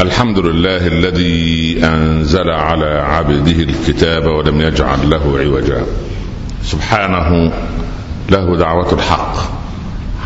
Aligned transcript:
الحمد 0.00 0.38
لله 0.38 0.86
الذي 0.86 1.78
أنزل 1.84 2.50
على 2.50 2.86
عبده 2.86 3.62
الكتاب 3.62 4.26
ولم 4.26 4.60
يجعل 4.60 5.10
له 5.10 5.38
عوجا. 5.38 5.82
سبحانه 6.62 7.52
له 8.30 8.56
دعوة 8.56 8.92
الحق 8.92 9.36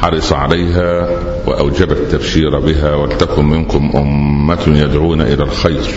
حرص 0.01 0.33
عليها 0.33 1.09
وأوجب 1.47 1.93
التبشير 1.93 2.61
بها 2.61 2.95
ولتكن 2.95 3.45
منكم 3.45 3.91
أمة 3.95 4.63
يدعون 4.67 5.21
إلى 5.21 5.43
الخير 5.43 5.95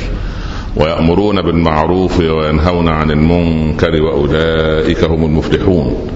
ويأمرون 0.76 1.42
بالمعروف 1.42 2.20
وينهون 2.20 2.90
عن 2.90 3.12
المنكر 3.12 4.02
وأولئك 4.02 5.04
هم 5.04 5.26
المفلحون. 5.26 6.08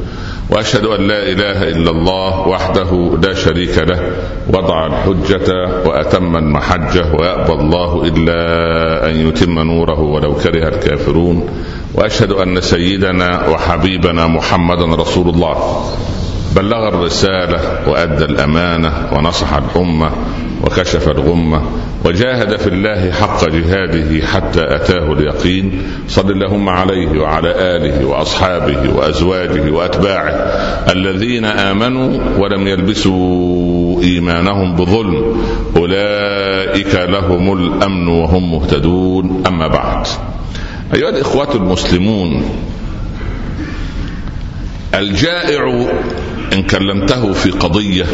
وأشهد 0.50 0.86
أن 0.86 1.08
لا 1.08 1.24
إله 1.24 1.64
إلا 1.70 1.92
الله 1.92 2.48
وحده 2.48 3.18
لا 3.22 3.34
شريك 3.34 3.78
له 3.78 4.02
وضع 4.50 4.88
الحجة 4.88 5.50
وأتم 5.86 6.38
المحجة 6.38 7.06
ويأبى 7.14 7.54
الله 7.54 8.04
إلا 8.04 8.40
أن 9.10 9.16
يتم 9.28 9.60
نوره 9.60 10.00
ولو 10.00 10.34
كره 10.36 10.68
الكافرون. 10.68 11.50
وأشهد 11.94 12.32
أن 12.32 12.62
سيدنا 12.62 13.48
وحبيبنا 13.50 14.28
محمدا 14.28 14.86
رسول 14.96 15.30
الله. 15.30 15.56
بلغ 16.56 16.88
الرسالة 16.88 17.90
وأدى 17.90 18.26
الأمانة 18.26 18.94
ونصح 19.14 19.54
الأمة 19.54 20.12
وكشف 20.64 21.08
الغمة 21.08 21.62
وجاهد 22.06 22.56
في 22.56 22.68
الله 22.68 23.12
حق 23.12 23.50
جهاده 23.50 24.28
حتى 24.28 24.62
أتاه 24.76 25.14
اليقين. 25.14 25.82
صل 26.08 26.32
اللهم 26.32 26.70
عليه 26.70 27.20
وعلى 27.20 27.52
آله 27.76 28.06
وأصحابه 28.06 28.96
وأزواجه 28.96 29.72
وأتباعه 29.72 30.34
الذين 30.92 31.46
آمنوا 31.46 32.20
ولم 32.38 32.68
يلبسوا 32.68 34.02
إيمانهم 34.02 34.76
بظلم. 34.76 35.42
أولئك 35.76 36.96
لهم 36.96 37.54
الأمن 37.54 38.08
وهم 38.08 38.52
مهتدون. 38.52 39.44
أما 39.48 39.68
بعد 39.68 40.08
أيها 40.96 41.10
الإخوة 41.10 41.56
المسلمون 41.56 42.46
الجائع 44.96 45.88
إن 46.54 46.64
كلمته 46.64 47.34
في 47.34 47.52
قضية 47.52 48.06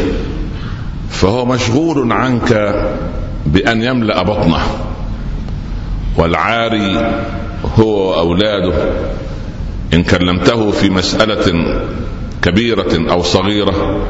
فهو 1.10 1.44
مشغول 1.44 2.12
عنك 2.12 2.74
بأن 3.46 3.82
يملأ 3.82 4.22
بطنه 4.22 4.60
والعاري 6.16 7.12
هو 7.78 8.10
وأولاده. 8.10 8.74
إن 9.94 10.02
كلمته 10.02 10.70
في 10.70 10.90
مسألة 10.90 11.80
كبيرة 12.42 13.10
أو 13.12 13.22
صغيرة 13.22 14.06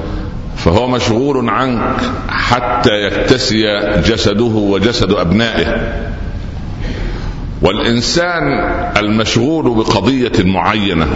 فهو 0.57 0.89
مشغول 0.89 1.49
عنك 1.49 1.97
حتى 2.29 2.91
يكتسي 2.91 3.63
جسده 4.07 4.45
وجسد 4.45 5.13
أبنائه. 5.13 5.93
والإنسان 7.63 8.43
المشغول 8.97 9.65
بقضية 9.65 10.45
معينة 10.45 11.07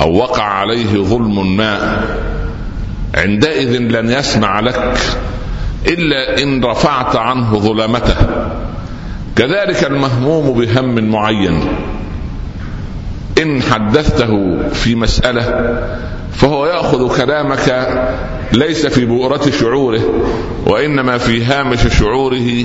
أو 0.00 0.16
وقع 0.16 0.42
عليه 0.42 1.02
ظلم 1.02 1.56
ما 1.56 2.00
عندئذ 3.14 3.78
لن 3.78 4.10
يسمع 4.10 4.60
لك 4.60 4.98
إلا 5.86 6.42
إن 6.42 6.64
رفعت 6.64 7.16
عنه 7.16 7.58
ظلمته. 7.58 8.16
كذلك 9.36 9.84
المهموم 9.84 10.60
بهم 10.60 11.10
معين. 11.10 11.60
إن 13.42 13.62
حدثته 13.62 14.58
في 14.72 14.94
مسألة 14.94 15.42
فهو 16.36 16.66
يأخذ 16.66 17.16
كلامك 17.16 17.88
ليس 18.52 18.86
في 18.86 19.04
بؤرة 19.04 19.50
شعوره 19.60 20.00
وإنما 20.66 21.18
في 21.18 21.44
هامش 21.44 21.98
شعوره 21.98 22.64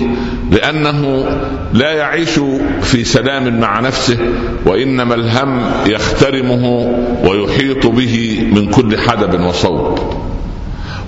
لأنه 0.52 1.26
لا 1.73 1.92
يعيش 1.92 2.39
في 2.81 3.03
سلام 3.03 3.59
مع 3.59 3.80
نفسه 3.80 4.17
وإنما 4.66 5.16
الهم 5.16 5.61
يخترمه 5.86 6.66
ويحيط 7.23 7.88
به 7.88 8.48
من 8.54 8.70
كل 8.70 8.98
حدب 8.98 9.42
وصوب. 9.45 9.99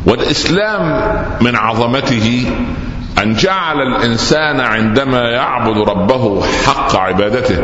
والإسلام 0.06 1.12
من 1.42 1.56
عظمته 1.56 2.46
أن 3.18 3.34
جعل 3.34 3.82
الإنسان 3.82 4.60
عندما 4.60 5.30
يعبد 5.30 5.78
ربه 5.78 6.44
حق 6.66 6.96
عبادته 6.96 7.58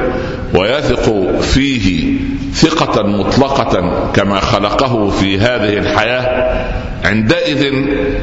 ويثق 0.54 1.40
فيه 1.42 2.18
ثقة 2.54 3.04
مطلقة 3.04 4.04
كما 4.14 4.40
خلقه 4.40 5.10
في 5.10 5.40
هذه 5.40 5.78
الحياة 5.78 6.66
عندئذ 7.06 7.74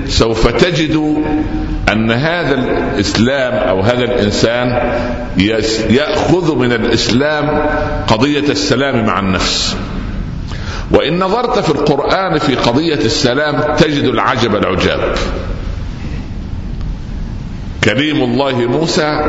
سوف 0.09 0.47
تجد 0.47 1.25
أن 1.93 2.11
هذا 2.11 2.55
الإسلام 2.55 3.53
أو 3.69 3.81
هذا 3.81 4.05
الإنسان 4.05 4.93
يأخذ 5.91 6.56
من 6.56 6.73
الإسلام 6.73 7.67
قضية 8.06 8.49
السلام 8.49 9.06
مع 9.06 9.19
النفس. 9.19 9.77
وإن 10.91 11.19
نظرت 11.19 11.59
في 11.59 11.71
القرآن 11.71 12.39
في 12.39 12.55
قضية 12.55 12.95
السلام 12.95 13.77
تجد 13.77 14.05
العجب 14.05 14.56
العجاب. 14.56 15.15
كريم 17.84 18.22
الله 18.22 18.53
موسى 18.53 19.21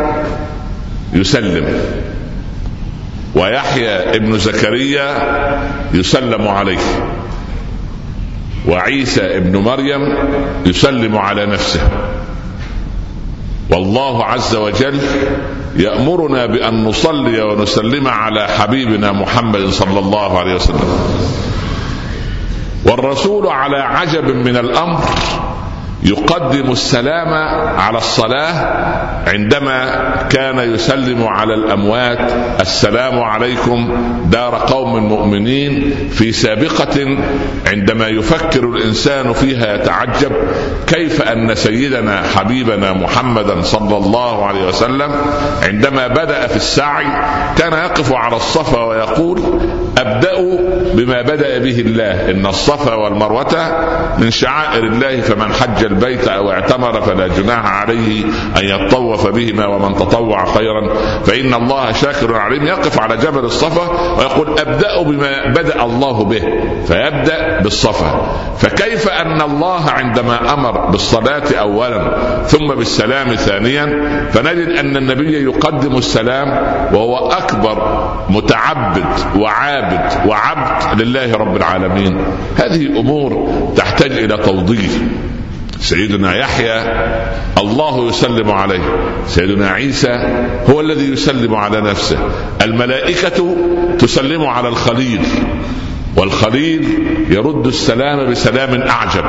يسلم 1.14 1.68
ويحيى 3.36 4.16
ابن 4.16 4.38
زكريا 4.40 5.08
يسلم 5.94 6.48
عليه 6.48 6.80
وعيسى 8.68 9.38
ابن 9.38 9.58
مريم 9.58 10.18
يسلم 10.66 11.18
على 11.18 11.46
نفسه. 11.46 11.82
والله 13.70 14.24
عز 14.26 14.56
وجل 14.56 15.00
يأمرنا 15.76 16.46
بأن 16.46 16.84
نصلي 16.84 17.42
ونسلم 17.42 18.08
على 18.08 18.48
حبيبنا 18.48 19.12
محمد 19.12 19.70
صلى 19.70 20.00
الله 20.00 20.40
عليه 20.40 20.56
وسلم. 20.56 21.00
والرسول 22.86 23.48
على 23.48 23.78
عجب 23.78 24.26
من 24.26 24.58
الأمر 24.58 25.04
يقدم 26.06 26.72
السلام 26.72 27.34
على 27.80 27.98
الصلاة 27.98 28.54
عندما 29.28 30.06
كان 30.30 30.74
يسلم 30.74 31.24
على 31.28 31.54
الأموات. 31.54 32.32
السلام 32.62 33.20
عليكم 33.20 33.98
دار 34.32 34.56
قوم 34.56 35.08
مؤمنين 35.08 35.96
في 36.12 36.32
سابقة 36.32 37.18
عندما 37.68 38.08
يفكر 38.08 38.64
الإنسان 38.70 39.34
فيها 39.34 39.76
يتعجب 39.76 40.32
كيف 40.88 41.22
أن 41.22 41.56
سيدنا 41.56 42.22
حبيبنا 42.36 42.94
محمدا 42.94 43.62
صلى 43.62 43.98
الله 43.98 44.46
عليه 44.46 44.68
وسلم 44.68 45.12
عندما 45.64 46.08
بدأ 46.08 46.48
في 46.48 46.56
السعي 46.56 47.06
كان 47.58 47.74
يقف 47.74 48.14
على 48.14 48.36
الصفا 48.36 48.84
ويقول 48.84 49.42
أبدأ 50.06 50.36
بما 50.94 51.22
بدأ 51.22 51.58
به 51.60 51.80
الله. 51.80 52.32
إن 52.32 52.46
الصفا 52.46 52.94
والمروة 52.94 53.56
من 54.18 54.32
شعائر 54.32 54.84
الله 54.84 55.22
فمن 55.22 55.54
حج 55.54 55.86
البيت 55.86 56.28
أو 56.28 56.52
اعتمر 56.52 57.02
فلا 57.02 57.28
جناح 57.28 57.66
عليه 57.82 58.24
أن 58.58 58.64
يطوف 58.64 59.28
بهما 59.28 59.66
ومن 59.66 59.96
تطوع 59.96 60.46
خيرا 60.46 60.94
فإن 61.24 61.54
الله 61.54 61.92
شاكر 61.92 62.36
عليم. 62.36 62.64
يقف 62.64 63.00
على 63.00 63.18
جبل 63.18 63.40
الصفا 63.40 64.16
ويقول 64.18 64.60
أبدأ 64.60 65.04
بما 65.04 65.54
بدأ 65.54 65.84
الله 65.84 66.24
به 66.24 66.42
فيبدأ 66.88 67.62
بالصفا. 67.62 68.32
فكيف 68.58 69.10
أن 69.10 69.42
الله 69.42 69.90
عندما 69.90 70.54
أمر 70.54 70.86
بالصلاة 70.90 71.44
اولا 71.60 72.18
ثم 72.48 72.68
بالسلام 72.68 73.36
ثانيا؟ 73.36 73.86
فنجد 74.32 74.70
أن 74.70 74.98
النبي 74.98 75.44
يقدم 75.44 75.98
السلام 75.98 76.48
وهو 76.94 77.18
أكبر 77.18 78.08
متعبد 78.30 79.06
وعابد 79.38 79.95
وعبد 80.28 81.02
لله 81.02 81.36
رب 81.36 81.56
العالمين. 81.56 82.18
هذه 82.58 83.00
امور 83.00 83.50
تحتاج 83.78 84.12
إلى 84.12 84.38
توضيح. 84.38 84.92
سيدنا 85.80 86.36
يحيى 86.36 86.84
الله 87.58 88.08
يسلم 88.10 88.52
عليه. 88.52 88.82
سيدنا 89.28 89.70
عيسى 89.70 90.44
هو 90.70 90.82
الذي 90.82 91.12
يسلم 91.14 91.56
على 91.56 91.82
نفسه. 91.82 92.18
الملائكة 92.62 93.56
تسلم 94.00 94.46
على 94.46 94.68
الخليل 94.68 95.22
والخليل 96.18 96.88
يرد 97.30 97.68
السلام 97.68 98.32
بسلام 98.32 98.82
أعجب. 98.82 99.26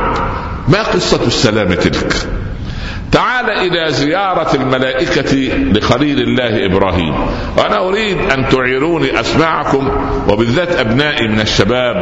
ما 0.68 0.82
قصة 0.82 1.26
السلام 1.26 1.74
تلك؟ 1.74 2.28
تعال 3.12 3.50
إلى 3.50 3.92
زيارة 3.92 4.54
الملائكة 4.54 5.52
لخليل 5.72 6.18
الله 6.18 6.66
إبراهيم. 6.66 7.14
وأنا 7.58 7.88
أريد 7.88 8.18
أن 8.18 8.48
تعيروني 8.48 9.20
أسماعكم 9.20 9.88
وبالذات 10.28 10.76
أبنائي 10.76 11.28
من 11.28 11.40
الشباب 11.40 11.96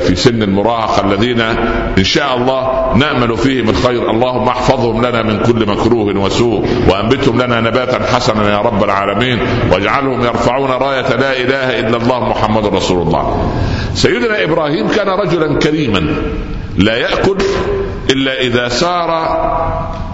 في 0.00 0.14
سن 0.14 0.42
المراهقه 0.42 1.12
الذين 1.12 1.40
إن 1.98 2.04
شاء 2.04 2.36
الله 2.36 2.92
نأمل 2.96 3.36
فيهم 3.36 3.68
الخير. 3.68 4.10
اللهم 4.10 4.48
احفظهم 4.48 5.06
لنا 5.06 5.22
من 5.22 5.38
كل 5.42 5.66
مكروه 5.68 6.18
وسوء 6.18 6.68
وأنبتهم 6.88 7.42
لنا 7.42 7.60
نباتا 7.60 8.06
حسنا 8.16 8.50
يا 8.50 8.58
رب 8.58 8.84
العالمين 8.84 9.38
واجعلهم 9.72 10.24
يرفعون 10.24 10.70
راية 10.70 11.16
لا 11.16 11.40
إله 11.40 11.80
إلا 11.80 11.96
الله 11.96 12.28
محمد 12.28 12.66
رسول 12.66 13.02
الله. 13.06 13.52
سيدنا 13.94 14.44
إبراهيم 14.44 14.88
كان 14.88 15.08
رجلا 15.08 15.58
كريما 15.58 16.14
لا 16.78 16.96
يأكل 16.96 17.36
إلا 18.10 18.40
إذا 18.40 18.68
سار 18.68 19.10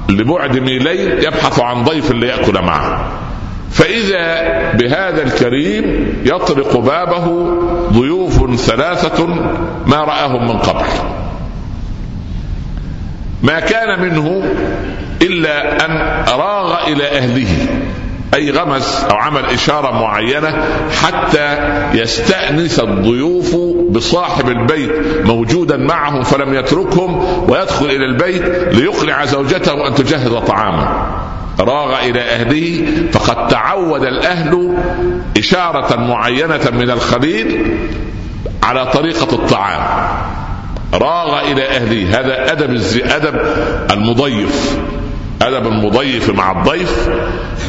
لبعد 0.09 0.59
ميلين 0.59 1.11
يبحث 1.19 1.61
عن 1.61 1.85
ضيف 1.85 2.13
ليأكل 2.13 2.63
معه. 2.63 3.09
فإذا 3.71 4.53
بهذا 4.73 5.23
الكريم 5.23 6.15
يطرق 6.25 6.77
بابه 6.77 7.57
ضيوف 7.93 8.61
ثلاثة 8.61 9.27
ما 9.87 9.97
رآهم 9.97 10.49
من 10.49 10.59
قبل. 10.59 10.85
ما 13.43 13.61
كان 13.61 14.01
منه 14.01 14.43
إلا 15.23 15.85
أن 15.85 16.25
راغ 16.39 16.93
إلى 16.93 17.05
أهله. 17.05 17.67
أي 18.35 18.51
غمز 18.51 19.05
أو 19.11 19.17
عمل 19.17 19.45
إشارة 19.45 19.91
معينة 19.91 20.65
حتى 21.03 21.59
يستأنس 21.95 22.81
الضيوف 22.81 23.57
بصاحب 23.91 24.49
البيت 24.49 24.91
موجودا 25.25 25.77
معهم 25.77 26.23
فلم 26.23 26.55
يتركهم 26.55 27.25
ويدخل 27.51 27.87
إلى 27.87 28.05
البيت 28.05 28.43
ليقنع 28.75 29.25
زوجته 29.25 29.89
أن 29.89 29.95
تجهز 29.95 30.33
طعاما. 30.33 31.07
راغ 31.61 32.01
إلى 32.05 32.21
أهله 32.21 32.87
فقد 33.13 33.49
تعود 33.49 34.03
الأهل 34.03 34.79
إشارة 35.39 35.97
معينة 35.97 36.71
من 36.73 36.91
الخليل 36.91 37.77
على 38.63 38.87
طريقة 38.87 39.35
الطعام. 39.35 40.09
راغ 40.95 41.53
إلى 41.53 41.69
أهله. 41.69 42.21
هذا 42.21 42.53
أدب 42.53 42.83
أدب 43.05 43.41
المضيف. 43.91 44.79
أدب 45.43 45.67
المضيف 45.67 46.31
مع 46.31 46.61
الضيف 46.61 47.09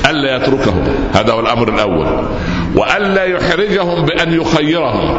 ألا 0.09 0.35
يتركه 0.35 0.73
هذا 1.13 1.33
هو 1.33 1.39
الأمر 1.39 1.69
الأول. 1.69 2.07
وألا 2.75 3.23
يحرجهم 3.23 4.05
بأن 4.05 4.33
يخيرهم. 4.33 5.15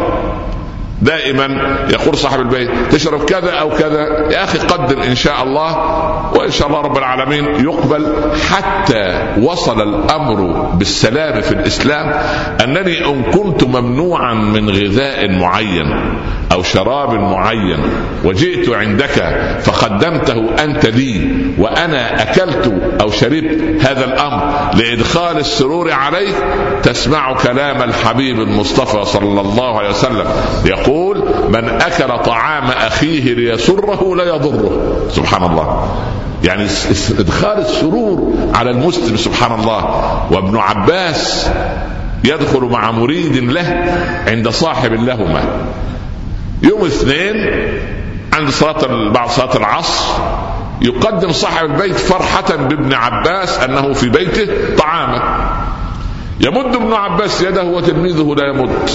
دائما 1.05 1.77
يقول 1.91 2.17
صاحب 2.17 2.41
البيت 2.41 2.71
تشرب 2.93 3.25
كذا 3.25 3.51
أو 3.51 3.71
كذا 3.71 4.03
يا 4.31 4.45
أخي 4.45 4.59
قدم 4.59 5.01
إن 5.01 5.15
شاء 5.15 5.43
الله 5.43 5.77
وإن 6.37 6.51
شاء 6.51 6.69
الله 6.69 6.81
رب 6.81 6.99
العالمين 6.99 7.45
يقبل 7.45 8.13
حتى 8.51 9.35
وصل 9.43 9.81
الأمر 9.83 10.45
بالسلام 10.75 11.41
في 11.41 11.53
الإسلام 11.53 12.13
أنني 12.65 13.07
إن 13.07 13.23
كنت 13.23 13.65
ممنوعا 13.65 14.35
من 14.35 14.71
غذاء 14.71 15.31
معين 15.31 16.15
أو 16.53 16.63
شراب 16.63 17.15
معين 17.15 17.83
وجئت 18.25 18.69
عندك 18.69 19.39
فقدمته 19.61 20.65
أنت 20.65 20.87
لي 20.87 21.29
وأنا 21.59 22.23
أكلت 22.23 22.73
أو 23.01 23.11
شربت 23.11 23.61
هذا 23.81 24.05
الأمر 24.05 24.71
لإدخال 24.75 25.39
السرور 25.39 25.93
عليك 25.93 26.35
تسمع 26.83 27.37
كلام 27.37 27.83
الحبيب 27.83 28.41
المصطفى 28.41 29.05
صلى 29.05 29.41
الله 29.41 29.79
عليه 29.79 29.89
وسلم 29.89 30.27
يقول 30.65 30.94
من 31.49 31.69
أكل 31.69 32.25
طعام 32.25 32.65
أخيه 32.65 33.35
ليسره 33.35 34.17
لا 34.17 34.25
يضره 34.25 34.97
سبحان 35.11 35.43
الله. 35.43 35.89
يعني 36.45 36.65
إدخال 37.19 37.59
السرور 37.59 38.33
على 38.55 38.71
المسلم 38.71 39.17
سبحان 39.17 39.61
الله. 39.61 39.85
وابن 40.31 40.57
عباس 40.57 41.51
يدخل 42.25 42.61
مع 42.61 42.91
مريد 42.91 43.37
له 43.37 43.85
عند 44.27 44.49
صاحب 44.49 44.93
لهما. 44.93 45.45
يوم 46.63 46.81
الاثنين 46.83 47.37
عند 48.33 48.51
صلاة 48.51 49.11
بعد 49.11 49.29
صلاة 49.29 49.57
العصر 49.57 50.05
يقدم 50.81 51.33
صاحب 51.33 51.65
البيت 51.65 51.97
فرحة 51.97 52.57
بابن 52.57 52.93
عباس 52.93 53.59
أنه 53.59 53.93
في 53.93 54.09
بيته 54.09 54.49
طعاما. 54.79 55.23
يمد 56.41 56.75
ابن 56.75 56.93
عباس 56.93 57.43
يده 57.43 57.65
وتلميذه 57.65 58.35
لا 58.37 58.47
يمد. 58.49 58.91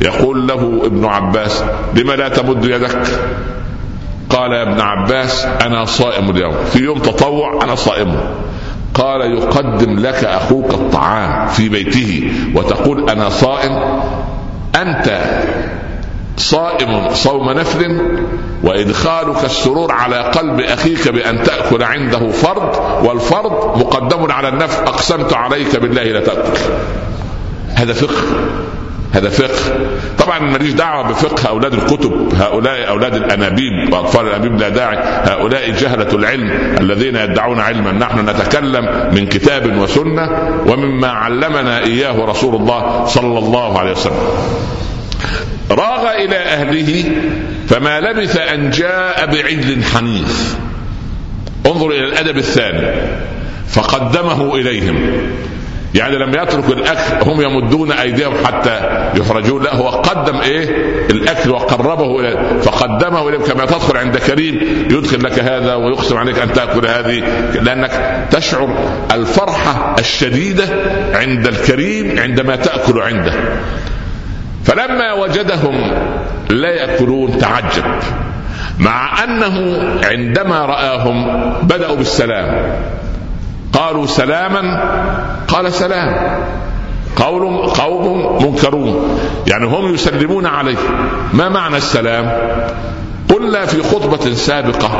يقول 0.00 0.46
له 0.46 0.80
ابن 0.84 1.04
عباس 1.04 1.64
لم 1.94 2.10
لا 2.12 2.28
تمد 2.28 2.64
يدك؟ 2.64 3.02
قال 4.30 4.52
يا 4.52 4.62
ابن 4.62 4.80
عباس 4.80 5.44
أنا 5.44 5.84
صائم 5.84 6.30
اليوم. 6.30 6.54
في 6.72 6.78
يوم 6.78 6.98
تطوع 6.98 7.62
أنا 7.62 7.74
صائم. 7.74 8.16
قال 8.94 9.20
يقدم 9.20 9.98
لك 9.98 10.24
أخوك 10.24 10.74
الطعام 10.74 11.48
في 11.48 11.68
بيته 11.68 12.32
وتقول 12.54 13.10
أنا 13.10 13.28
صائم. 13.28 14.02
أنت 14.76 15.20
صائم 16.36 17.14
صوم 17.14 17.50
نفل 17.50 18.00
وإدخالك 18.62 19.44
السرور 19.44 19.92
على 19.92 20.18
قلب 20.18 20.60
أخيك 20.60 21.08
بأن 21.08 21.42
تأكل 21.42 21.82
عنده 21.82 22.30
فرض 22.30 23.04
والفرض 23.04 23.78
مقدم 23.78 24.32
على 24.32 24.48
النفل 24.48 24.84
أقسمت 24.84 25.32
عليك 25.32 25.76
بالله 25.76 26.02
لا 26.02 26.20
تاكل 26.20 26.58
هذا 27.74 27.92
فقه. 27.92 28.22
هذا 29.16 29.28
فقه. 29.28 29.88
طبعا 30.18 30.38
ماليش 30.38 30.72
دعوة 30.72 31.08
بفقه 31.08 31.48
أولاد 31.48 31.74
الكتب 31.74 32.34
هؤلاء 32.34 32.88
أولاد 32.88 33.14
الأنابيب 33.14 33.92
وأطفال 33.92 34.26
الأنابيب 34.26 34.60
لا 34.60 34.68
داعي. 34.68 34.96
هؤلاء 35.32 35.70
جهلة 35.70 36.08
العلم 36.12 36.50
الذين 36.80 37.16
يدعون 37.16 37.60
علما. 37.60 37.92
نحن 37.92 38.30
نتكلم 38.30 39.10
من 39.12 39.26
كتاب 39.26 39.78
وسنة 39.78 40.28
ومما 40.66 41.08
علمنا 41.08 41.84
إياه 41.84 42.24
رسول 42.24 42.54
الله 42.54 43.04
صلى 43.06 43.38
الله 43.38 43.78
عليه 43.78 43.92
وسلم. 43.92 44.28
راغ 45.70 46.10
إلى 46.10 46.36
أهله 46.36 47.04
فما 47.68 48.00
لبث 48.00 48.36
أن 48.36 48.70
جاء 48.70 49.26
بعجل 49.26 49.84
حنيف. 49.84 50.56
انظر 51.66 51.90
إلى 51.90 52.04
الأدب 52.04 52.36
الثاني. 52.36 52.90
فقدمه 53.68 54.54
إليهم. 54.54 54.96
يعني 55.96 56.16
لم 56.16 56.28
يترك 56.28 56.68
الأكل 56.68 57.30
هم 57.30 57.40
يمدون 57.40 57.92
أيديهم 57.92 58.34
حتى 58.44 58.80
يخرجون. 59.14 59.62
لا 59.62 59.74
هو 59.74 59.88
قدم 59.88 60.40
إيه؟ 60.40 60.68
الأكل 61.10 61.50
وقربه 61.50 62.20
اليه 62.20 62.60
فقدمه 62.60 63.28
إليهم 63.28 63.42
كما 63.42 63.66
تدخل 63.66 63.96
عند 63.96 64.16
كريم 64.16 64.86
يدخل 64.90 65.24
لك 65.24 65.38
هذا 65.38 65.74
ويقسم 65.74 66.16
عليك 66.16 66.38
أن 66.38 66.52
تأكل 66.52 66.86
هذه. 66.86 67.22
لأنك 67.62 68.24
تشعر 68.30 68.68
الفرحة 69.12 69.96
الشديدة 69.98 70.64
عند 71.14 71.46
الكريم 71.46 72.18
عندما 72.18 72.56
تأكل 72.56 73.00
عنده. 73.00 73.32
فلما 74.64 75.12
وجدهم 75.12 75.92
لا 76.50 76.70
يأكلون 76.70 77.38
تعجب. 77.38 77.84
مع 78.78 79.24
أنه 79.24 79.78
عندما 80.04 80.66
رآهم 80.66 81.52
بدأوا 81.62 81.96
بالسلام. 81.96 82.72
قالوا 83.72 84.06
سلاما؟ 84.06 84.82
قال 85.48 85.72
سلام. 85.72 86.16
قول 87.16 87.56
قوم 87.68 88.38
منكرون. 88.44 89.18
يعني 89.46 89.66
هم 89.66 89.94
يسلمون 89.94 90.46
عليه. 90.46 90.76
ما 91.32 91.48
معنى 91.48 91.76
السلام؟ 91.76 92.32
قلنا 93.34 93.66
في 93.66 93.82
خطبة 93.82 94.34
سابقة 94.34 94.90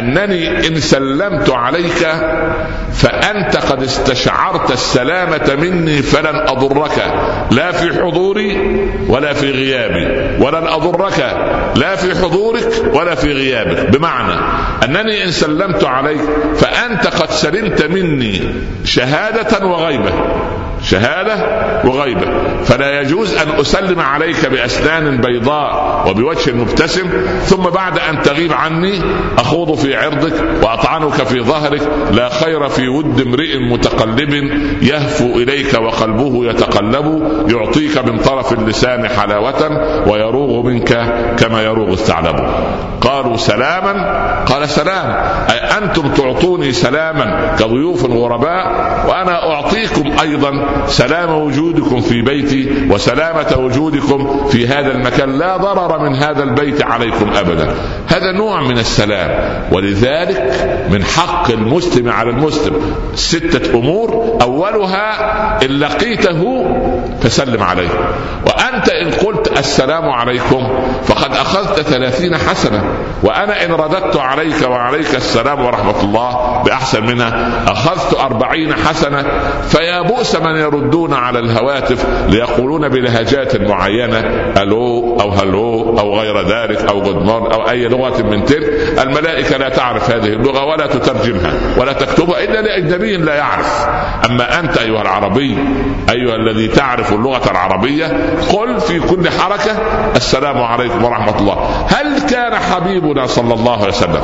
انني 0.00 0.66
إن 0.66 0.80
سلمت 0.80 1.50
عليك 1.50 2.08
فأنت 2.92 3.56
قد 3.56 3.82
استشعرت 3.82 4.70
السلامة 4.70 5.56
مني 5.60 6.02
فلن 6.02 6.36
أضرك. 6.36 7.14
لا 7.50 7.72
في 7.72 8.02
حضوري 8.02 8.56
ولا 9.08 9.32
في 9.32 9.50
غيابي. 9.50 10.36
ولن 10.44 10.66
أضرك. 10.66 11.18
لا 11.76 11.96
في 11.96 12.14
حضورك 12.14 12.94
ولا 12.94 13.14
في 13.14 13.32
غيابك. 13.32 13.90
بمعنى 13.90 14.34
أنني 14.84 15.24
إن 15.24 15.30
سلمت 15.30 15.84
عليك 15.84 16.20
فأنت 16.56 17.06
قد 17.06 17.30
سلمت 17.30 17.82
مني 17.82 18.54
شهادة 18.84 19.66
وغيبة. 19.66 20.12
شهادة 20.82 21.34
وغيبة. 21.84 22.26
فلا 22.64 23.00
يجوز 23.00 23.34
أن 23.34 23.60
أسلم 23.60 24.00
عليك 24.00 24.46
بأسنان 24.46 25.20
بيضاء 25.20 26.04
وبوجه 26.08 26.52
مبتسم 26.52 27.10
ثم 27.44 27.62
بعد 27.62 27.98
أن 27.98 28.22
تغيب 28.22 28.52
عني 28.52 29.02
أخوض 29.38 29.74
في 29.74 29.96
عرضك 29.96 30.34
وأطعنك 30.62 31.14
في 31.14 31.40
ظهرك 31.40 31.82
لا 32.12 32.28
خير 32.28 32.68
في 32.68 32.88
ود 32.88 33.20
امرئ 33.20 33.58
متقلب 33.58 34.30
يهفو 34.82 35.24
إليك 35.24 35.74
وقلبه 35.74 36.50
يتقلب 36.50 37.30
يعطيك 37.48 37.98
من 37.98 38.18
طرف 38.18 38.52
اللسان 38.52 39.08
حلاوة 39.08 39.70
ويروغ 40.08 40.66
منك 40.66 41.14
كما 41.38 41.62
يروغ 41.62 41.92
الثعلب. 41.92 42.36
قالوا 43.00 43.36
سلاما؟ 43.36 43.94
قال 44.44 44.68
سلام. 44.68 45.10
أي 45.50 45.58
أنتم 45.78 46.08
تعطوني 46.08 46.72
سلاما 46.72 47.56
كضيوف 47.58 48.04
غرباء 48.04 48.66
وأنا 49.08 49.52
أعطيكم 49.52 50.12
أيضا 50.20 50.50
سلام 50.86 51.34
وجودكم 51.34 52.00
في 52.00 52.22
بيتي 52.22 52.86
وسلامة 52.90 53.56
وجودكم 53.58 54.48
في 54.48 54.66
هذا 54.66 54.92
المكان. 54.92 55.38
لا 55.38 55.56
ضرر 55.56 55.98
من 55.98 56.14
هذا 56.14 56.42
البيت 56.42 56.82
عليكم 56.82 57.30
أبدا. 57.30 57.74
هذا 58.06 58.32
نوع 58.32 58.62
من 58.62 58.78
السلام. 58.78 59.62
ولذلك 59.72 60.86
من 60.90 61.04
حق 61.04 61.50
المسلم 61.50 62.08
على 62.08 62.30
المسلم 62.30 62.74
ستة 63.14 63.78
أمور. 63.78 64.38
أولها 64.42 65.64
إن 65.64 65.70
لقيته 65.70 66.66
فسلم 67.22 67.62
عليه. 67.62 67.88
وأنت 68.46 68.88
إن 68.88 69.10
قلت 69.10 69.58
السلام 69.58 70.10
عليكم 70.10 70.68
فقد 71.04 71.32
أخذت 71.32 71.80
ثلاثين 71.80 72.36
حسنة. 72.36 72.84
وأنا 73.22 73.64
إن 73.64 73.72
رددت 73.72 74.16
عليك 74.16 74.68
وعليك 74.70 75.14
السلام 75.14 75.64
ورحمة 75.64 76.02
الله 76.02 76.62
بأحسن 76.62 77.06
منها 77.06 77.62
أخذت 77.66 78.20
أربعين 78.20 78.74
حسنة. 78.74 79.24
فيا 79.68 80.02
بؤس 80.02 80.36
من 80.36 80.56
يردون 80.56 81.14
على 81.14 81.38
الهواتف 81.38 82.06
ليقولون 82.28 82.88
بلهجات 82.88 83.60
معينة 83.60 84.18
ألو؟ 84.56 85.09
أو 86.00 86.20
غير 86.20 86.40
ذلك 86.40 86.88
أو 86.88 87.02
جود 87.02 87.28
أو 87.28 87.70
أي 87.70 87.88
لغة 87.88 88.22
من 88.22 88.44
تلك 88.44 88.98
الملائكة 89.02 89.56
لا 89.56 89.68
تعرف 89.68 90.10
هذه 90.10 90.26
اللغة 90.26 90.64
ولا 90.64 90.86
تترجمها 90.86 91.52
ولا 91.76 91.92
تكتبها 91.92 92.44
إلا 92.44 92.60
لأجنبي 92.60 93.16
لا 93.16 93.34
يعرف. 93.34 93.88
أما 94.30 94.60
أنت 94.60 94.78
أيها 94.78 95.02
العربي 95.02 95.58
أيها 96.10 96.36
الذي 96.36 96.68
تعرف 96.68 97.12
اللغة 97.12 97.50
العربية 97.50 98.06
قل 98.52 98.80
في 98.80 99.00
كل 99.00 99.30
حركة 99.30 99.72
السلام 100.16 100.62
عليكم 100.62 101.04
ورحمة 101.04 101.38
الله. 101.38 101.86
هل 101.88 102.20
كان 102.30 102.54
حبيبنا 102.54 103.26
صلى 103.26 103.54
الله 103.54 103.76
عليه 103.76 103.88
وسلم 103.88 104.20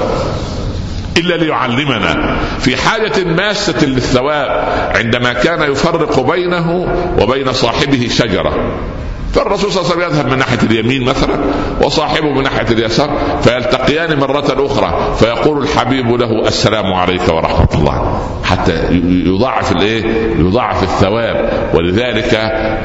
إلا 1.16 1.34
ليعلمنا 1.34 2.36
في 2.58 2.76
حاجة 2.76 3.24
ماسة 3.24 3.86
للثواب 3.86 4.68
عندما 4.94 5.32
كان 5.32 5.72
يفرق 5.72 6.20
بينه 6.20 6.88
وبين 7.20 7.52
صاحبه 7.52 8.08
شجرة؟ 8.10 8.52
فالرسول 9.36 9.72
صلى 9.72 9.82
الله 9.82 9.92
عليه 9.92 10.06
وسلم 10.06 10.16
يذهب 10.16 10.32
من 10.32 10.38
ناحية 10.38 10.58
اليمين 10.62 11.04
مثلا 11.04 11.38
وصاحبه 11.82 12.30
من 12.32 12.42
ناحية 12.42 12.66
اليسار 12.70 13.10
فيلتقيان 13.42 14.18
مرة 14.18 14.66
أخرى 14.66 15.14
فيقول 15.18 15.62
الحبيب 15.62 16.10
له 16.10 16.48
السلام 16.48 16.94
عليك 16.94 17.28
ورحمة 17.28 17.68
الله. 17.74 18.20
حتى 18.44 18.72
يضاعف 19.26 19.72
الإيه؟ 19.72 20.04
يضاعف 20.38 20.82
الثواب. 20.82 21.50
ولذلك 21.74 22.34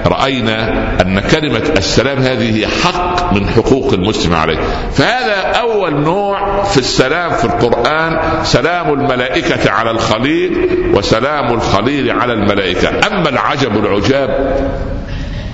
رأينا 0.05 0.67
أن 1.01 1.19
كلمة 1.19 1.63
السلام 1.77 2.17
هذه 2.17 2.59
هي 2.59 2.67
حق 2.67 3.33
من 3.33 3.49
حقوق 3.49 3.93
المسلم 3.93 4.35
عليه. 4.35 4.57
فهذا 4.91 5.59
أول 5.59 6.01
نوع 6.01 6.63
في 6.63 6.77
السلام 6.77 7.31
في 7.31 7.45
القرآن 7.45 8.19
سلام 8.43 8.93
الملائكة 8.93 9.71
على 9.71 9.91
الخليل 9.91 10.69
وسلام 10.93 11.53
الخليل 11.53 12.11
على 12.11 12.33
الملائكة. 12.33 12.89
أما 12.89 13.29
العجب 13.29 13.85
العجاب 13.85 14.57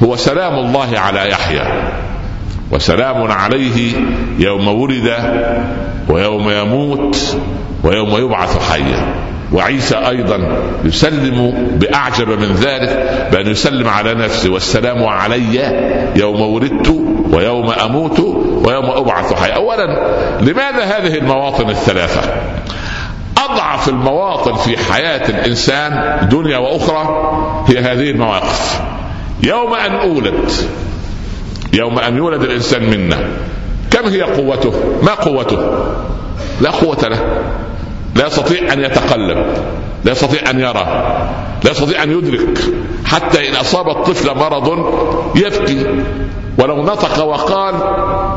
هو 0.03 0.15
سلام 0.15 0.53
الله 0.53 0.99
على 0.99 1.29
يحيى 1.29 1.61
وسلام 2.71 3.31
عليه 3.31 3.93
يوم 4.39 4.67
ولد 4.67 5.13
ويوم 6.09 6.49
يموت 6.49 7.37
ويوم 7.83 8.17
يبعث 8.25 8.71
حيا. 8.71 9.15
وعيسى 9.53 9.95
أيضا 9.95 10.57
يسلم 10.83 11.53
بأعجب 11.79 12.29
من 12.29 12.53
ذلك 12.55 13.27
بأن 13.31 13.47
يسلم 13.47 13.87
على 13.87 14.13
نفسه 14.13 14.49
والسلام 14.49 15.03
علي 15.03 15.55
يوم 16.15 16.41
ولدت 16.41 16.89
ويوم 17.33 17.71
أموت 17.71 18.19
ويوم 18.65 18.85
أبعث 18.85 19.33
حيا. 19.33 19.53
اولا 19.53 19.85
لماذا 20.41 20.83
هذه 20.83 21.17
المواطن 21.17 21.69
الثلاثة؟ 21.69 22.21
أضعف 23.37 23.89
المواطن 23.89 24.53
في 24.53 24.77
حياة 24.77 25.29
الإنسان 25.29 26.19
دنيا 26.31 26.57
وأخرى 26.57 27.03
هي 27.67 27.79
هذه 27.79 28.11
المواقف. 28.11 28.81
يوم 29.43 29.73
أن 29.73 29.91
أولد. 29.91 30.51
يوم 31.73 31.99
أن 31.99 32.17
يولد 32.17 32.41
الإنسان 32.43 32.89
منا. 32.89 33.27
كم 33.91 34.05
هي 34.05 34.21
قوته؟ 34.21 34.73
ما 35.03 35.13
قوته؟ 35.13 35.57
لا 36.61 36.69
قوة 36.69 37.07
له. 37.07 37.43
لا 38.15 38.27
يستطيع 38.27 38.73
أن 38.73 38.83
يتقلب. 38.83 39.37
لا 40.05 40.11
يستطيع 40.11 40.49
أن 40.49 40.59
يرى. 40.59 40.85
لا 41.63 41.71
يستطيع 41.71 42.03
أن 42.03 42.11
يدرك. 42.11 42.59
حتى 43.05 43.49
إن 43.49 43.55
أصاب 43.55 43.89
الطفل 43.89 44.35
مرض 44.35 44.69
يبكي. 45.35 45.85
ولو 46.59 46.83
نطق 46.83 47.25
وقال 47.25 47.75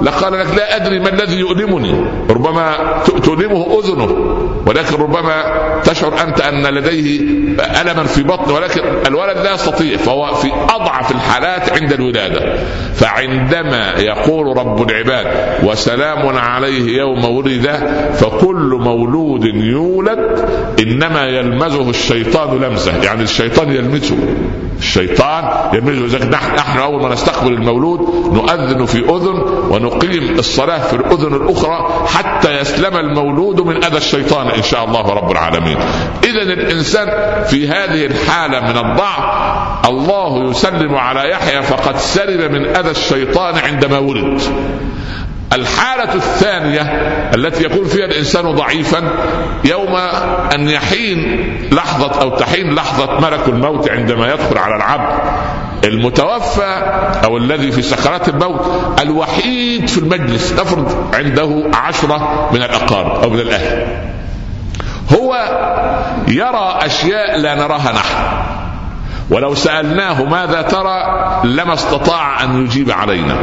لقال 0.02 0.32
لك 0.32 0.54
لا 0.56 0.76
أدري 0.76 0.98
ما 0.98 1.08
الذي 1.08 1.36
يؤلمني. 1.36 2.04
ربما 2.30 2.76
تؤلمه 3.06 3.78
أذنه. 3.78 4.39
ولكن 4.70 4.96
ربما 4.96 5.42
تشعر 5.84 6.22
أنت 6.22 6.40
أن 6.40 6.66
لديه 6.66 7.20
ألما 7.80 8.04
في 8.04 8.22
بطنه 8.22 8.54
ولكن 8.54 8.80
الولد 9.06 9.38
لا 9.38 9.54
يستطيع 9.54 9.96
فهو 9.96 10.34
في 10.34 10.52
أضعف 10.52 11.10
الحالات 11.10 11.80
عند 11.80 11.92
الولاده 11.92 12.56
فعندما 12.94 13.92
يقول 13.98 14.56
رب 14.56 14.90
العباد 14.90 15.26
وسلام 15.64 16.38
عليه 16.38 16.98
يوم 16.98 17.24
ولد 17.24 17.66
فكل 18.14 18.78
مولود 18.80 19.44
يولد 19.44 20.48
إنما 20.80 21.26
يلمزه 21.26 21.90
الشيطان 21.90 22.58
لمزه. 22.58 23.02
يعني 23.02 23.22
الشيطان 23.22 23.72
يلمسه 23.72 24.16
الشيطان 24.78 25.44
يلمزه. 25.74 26.28
نحن 26.28 26.78
أول 26.78 27.02
ما 27.02 27.08
نستقبل 27.08 27.52
المولود 27.52 28.00
نؤذن 28.32 28.84
في 28.84 28.98
أذن 28.98 29.42
ونقيم 29.70 30.38
الصلاة 30.38 30.78
في 30.78 30.96
الأذن 30.96 31.34
الأخرى 31.34 32.06
حتى 32.06 32.29
يسلم 32.44 32.96
المولود 32.96 33.60
من 33.60 33.84
أذى 33.84 33.96
الشيطان 33.96 34.48
إن 34.48 34.62
شاء 34.62 34.84
الله 34.84 35.14
رب 35.14 35.30
العالمين. 35.30 35.76
اذا 36.24 36.42
الإنسان 36.42 37.08
في 37.44 37.68
هذه 37.68 38.06
الحالة 38.06 38.60
من 38.60 38.76
الضعف 38.76 39.24
الله 39.88 40.50
يسلم 40.50 40.94
على 40.94 41.30
يحيى 41.30 41.62
فقد 41.62 41.96
سلم 41.96 42.52
من 42.52 42.66
أذى 42.76 42.90
الشيطان 42.90 43.54
عندما 43.58 43.98
ولد. 43.98 44.40
الحالة 45.52 46.14
الثانية 46.14 46.82
التي 47.34 47.64
يكون 47.64 47.84
فيها 47.84 48.04
الإنسان 48.04 48.54
ضعيفا 48.54 49.12
يوم 49.64 49.96
أن 50.54 50.68
يحين 50.68 51.68
لحظة 51.72 52.20
أو 52.20 52.36
تحين 52.36 52.74
لحظة 52.74 53.20
ملك 53.20 53.48
الموت 53.48 53.90
عندما 53.90 54.32
يدخل 54.32 54.58
على 54.58 54.76
العبد 54.76 55.20
المتوفى 55.84 56.82
أو 57.24 57.36
الذي 57.36 57.72
في 57.72 57.82
سكرات 57.82 58.28
الموت 58.28 58.60
الوحيد 59.00 59.88
في 59.88 59.98
المجلس 59.98 60.52
افرض 60.52 61.14
عنده 61.14 61.70
عشرة 61.74 62.48
من 62.52 62.62
الأقارب 62.62 63.22
أو 63.22 63.30
من 63.30 63.40
الأهل. 63.40 63.86
هو 65.18 65.34
يرى 66.28 66.78
أشياء 66.86 67.38
لا 67.38 67.54
نراها 67.54 67.92
نحن. 67.92 68.16
ولو 69.30 69.54
سألناه 69.54 70.24
ماذا 70.24 70.62
ترى 70.62 71.02
لما 71.44 71.74
استطاع 71.74 72.44
أن 72.44 72.64
يجيب 72.64 72.90
علينا. 72.90 73.36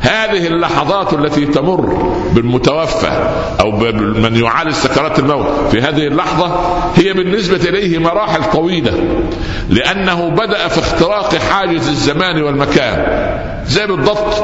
هذه 0.00 0.46
اللحظات 0.46 1.12
التي 1.14 1.46
تمر 1.46 2.11
بالمتوفى 2.34 3.30
أو 3.60 3.70
بمن 3.70 4.36
يعالج 4.36 4.72
سكرات 4.72 5.18
الموت. 5.18 5.46
في 5.70 5.80
هذه 5.80 6.06
اللحظة 6.06 6.56
هي 6.96 7.12
بالنسبة 7.12 7.68
إليه 7.68 7.98
مراحل 7.98 8.50
طويلة 8.50 8.92
لأنه 9.68 10.28
بدأ 10.28 10.68
في 10.68 10.78
اختراق 10.78 11.34
حاجز 11.34 11.88
الزمان 11.88 12.42
والمكان 12.42 13.06
زي 13.66 13.86
بالضبط 13.86 14.34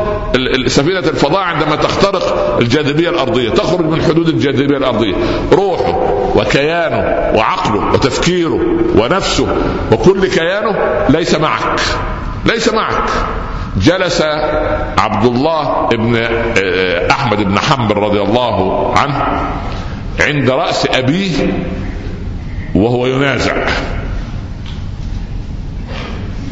سفينة 0.67 0.99
الفضاء 0.99 1.41
عندما 1.41 1.77
تخترق 1.77 2.57
الجاذبية 2.61 3.11
الأرضية 3.11 3.51
تخرج 3.51 3.85
من 3.85 4.03
حدود 4.03 4.29
الجاذبية 4.29 4.77
الأرضية. 4.77 5.15
روحه 5.53 5.99
وكيانه 6.37 7.33
وعقله 7.35 7.93
وتفكيره 7.93 8.61
ونفسه 8.97 9.47
وكل 9.93 10.27
كيانه 10.27 10.77
ليس 11.09 11.35
معك 11.35 11.81
ليس 12.47 12.73
معك. 12.73 13.11
جلس 13.81 14.23
عبد 14.99 15.25
الله 15.25 15.87
بن 15.87 16.17
آه، 16.17 17.11
أحمد 17.11 17.43
بن 17.43 17.59
حنبل 17.59 17.97
رضي 17.97 18.23
الله 18.23 18.93
عنه 18.99 19.43
عند 20.21 20.51
رأس 20.51 20.87
أبيه 20.87 21.53
وهو 22.75 23.07
ينازع. 23.07 23.55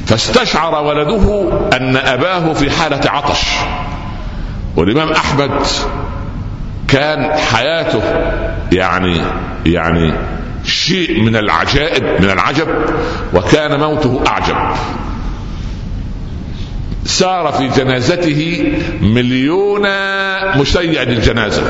فاستشعر 0.06 0.84
ولده 0.84 1.48
أن 1.76 1.96
أباه 1.96 2.52
في 2.52 2.70
حالة 2.70 3.10
عطش. 3.10 3.42
والإمام 4.76 5.12
أحمد 5.12 5.50
كان 6.88 7.38
حياته 7.38 8.02
يعني 8.72 9.20
يعني 9.66 10.12
شيء 10.64 11.20
من 11.22 11.36
العجائب 11.36 12.04
من 12.22 12.30
العجب 12.30 12.68
وكان 13.34 13.80
موته 13.80 14.22
أعجب. 14.26 14.56
سار 17.06 17.52
في 17.52 17.68
جنازته 17.68 18.72
مليون 19.00 19.82
مشيع 20.58 21.02
للجنازة 21.02 21.62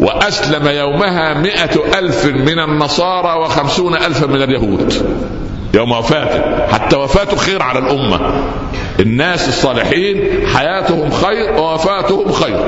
وأسلم 0.00 0.66
يومها 0.66 1.34
مئة 1.34 1.98
ألف 1.98 2.26
من 2.26 2.58
النصارى 2.58 3.40
وخمسون 3.40 3.96
ألفا 3.96 4.26
من 4.26 4.42
اليهود. 4.42 4.94
يوم 5.74 5.92
وفاته. 5.92 6.66
حتى 6.66 6.96
وفاته 6.96 7.36
خير 7.36 7.62
على 7.62 7.78
الأمة. 7.78 8.20
الناس 9.00 9.48
الصالحين 9.48 10.46
حياتهم 10.46 11.10
خير 11.10 11.52
ووفاتهم 11.52 12.32
خير. 12.32 12.58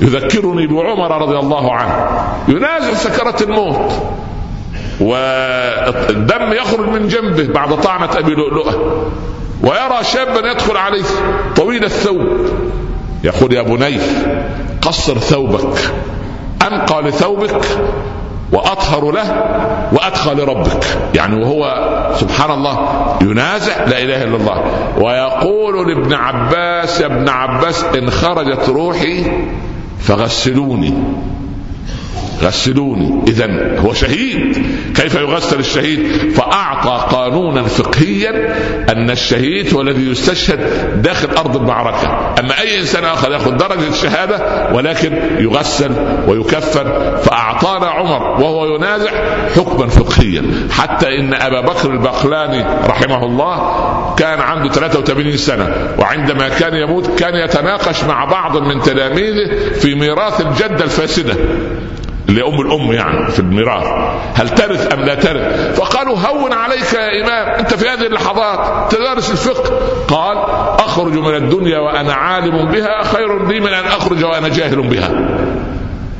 يذكرني 0.00 0.66
بعمر 0.66 1.22
رضي 1.22 1.38
الله 1.38 1.74
عنه. 1.74 2.10
ينازل 2.48 2.96
سكرات 2.96 3.42
الموت. 3.42 3.92
والدم 5.00 6.52
يخرج 6.52 6.88
من 6.88 7.08
جنبه 7.08 7.52
بعد 7.52 7.80
طعنة 7.80 8.10
أبي 8.18 8.34
لؤلؤة. 8.34 9.06
ويرى 9.62 10.04
شابا 10.04 10.50
يدخل 10.50 10.76
عليه 10.76 11.04
طويل 11.56 11.84
الثوب. 11.84 12.26
يقول 13.24 13.52
يا 13.52 13.62
بني 13.62 13.98
قصر 14.82 15.18
ثوبك 15.18 15.92
أنقى 16.62 17.02
لثوبك 17.02 17.60
وأطهر 18.52 19.10
له 19.12 19.44
وادخى 19.92 20.34
لربك. 20.34 20.84
يعني 21.14 21.42
وهو 21.42 21.88
سبحان 22.20 22.50
الله 22.50 22.78
ينازع 23.22 23.84
لا 23.84 24.02
إله 24.02 24.24
إلا 24.24 24.36
الله. 24.36 24.64
ويقول 24.98 25.88
لابن 25.88 26.14
عباس 26.14 27.00
يا 27.00 27.06
ابن 27.06 27.28
عباس 27.28 27.84
إن 27.84 28.10
خرجت 28.10 28.68
روحي 28.68 29.24
فغسلوني. 30.00 30.94
غسلوني. 32.42 33.24
اذا 33.28 33.78
هو 33.78 33.92
شهيد. 33.92 34.66
كيف 34.96 35.14
يغسل 35.14 35.58
الشهيد؟ 35.58 36.32
فأعطى 36.32 37.16
قانونا 37.16 37.62
فقهيا 37.62 38.54
أن 38.92 39.10
الشهيد 39.10 39.74
هو 39.74 39.80
الذي 39.80 40.10
يستشهد 40.10 40.60
داخل 41.02 41.28
أرض 41.38 41.56
المعركة. 41.56 42.34
أما 42.40 42.60
أي 42.60 42.80
إنسان 42.80 43.04
آخر 43.04 43.32
يأخذ 43.32 43.56
درجة 43.56 43.88
الشهادة 43.88 44.68
ولكن 44.74 45.12
يغسل 45.38 45.90
ويكفن 46.28 47.16
فأعطانا 47.16 47.86
عمر 47.86 48.22
وهو 48.22 48.74
ينازع 48.74 49.10
حكما 49.56 49.86
فقهيا. 49.86 50.42
حتى 50.70 51.06
إن 51.18 51.34
أبا 51.34 51.60
بكر 51.60 51.90
البقلاني 51.90 52.64
رحمه 52.88 53.24
الله 53.24 54.14
كان 54.18 54.40
عنده 54.40 54.72
83 54.72 55.36
سنة 55.36 55.74
وعندما 55.98 56.48
كان 56.48 56.74
يموت 56.74 57.18
كان 57.18 57.34
يتناقش 57.34 58.04
مع 58.04 58.24
بعض 58.24 58.56
من 58.56 58.82
تلاميذه 58.82 59.50
في 59.80 59.94
ميراث 59.94 60.40
الجدة 60.40 60.84
الفاسدة. 60.84 61.34
اللي 62.30 62.46
ام 62.48 62.60
الأم 62.60 62.92
يعني 62.92 63.30
في 63.30 63.38
الميراث 63.38 63.86
هل 64.34 64.48
ترث 64.48 64.92
أم 64.92 65.00
لا 65.00 65.14
ترث؟ 65.14 65.78
فقالوا 65.80 66.18
هون 66.18 66.52
عليك 66.52 66.94
يا 66.94 67.24
إمام 67.24 67.48
أنت 67.58 67.74
في 67.74 67.88
هذه 67.88 68.06
اللحظات 68.06 68.92
تدرس 68.94 69.30
الفقه. 69.30 69.80
قال 70.08 70.38
أخرج 70.80 71.12
من 71.12 71.34
الدنيا 71.34 71.78
وأنا 71.78 72.12
عالم 72.14 72.70
بها 72.70 73.02
خير 73.02 73.48
لي 73.48 73.60
من 73.60 73.72
أن 73.72 73.84
أخرج 73.84 74.24
وأنا 74.24 74.48
جاهل 74.48 74.88
بها. 74.88 75.10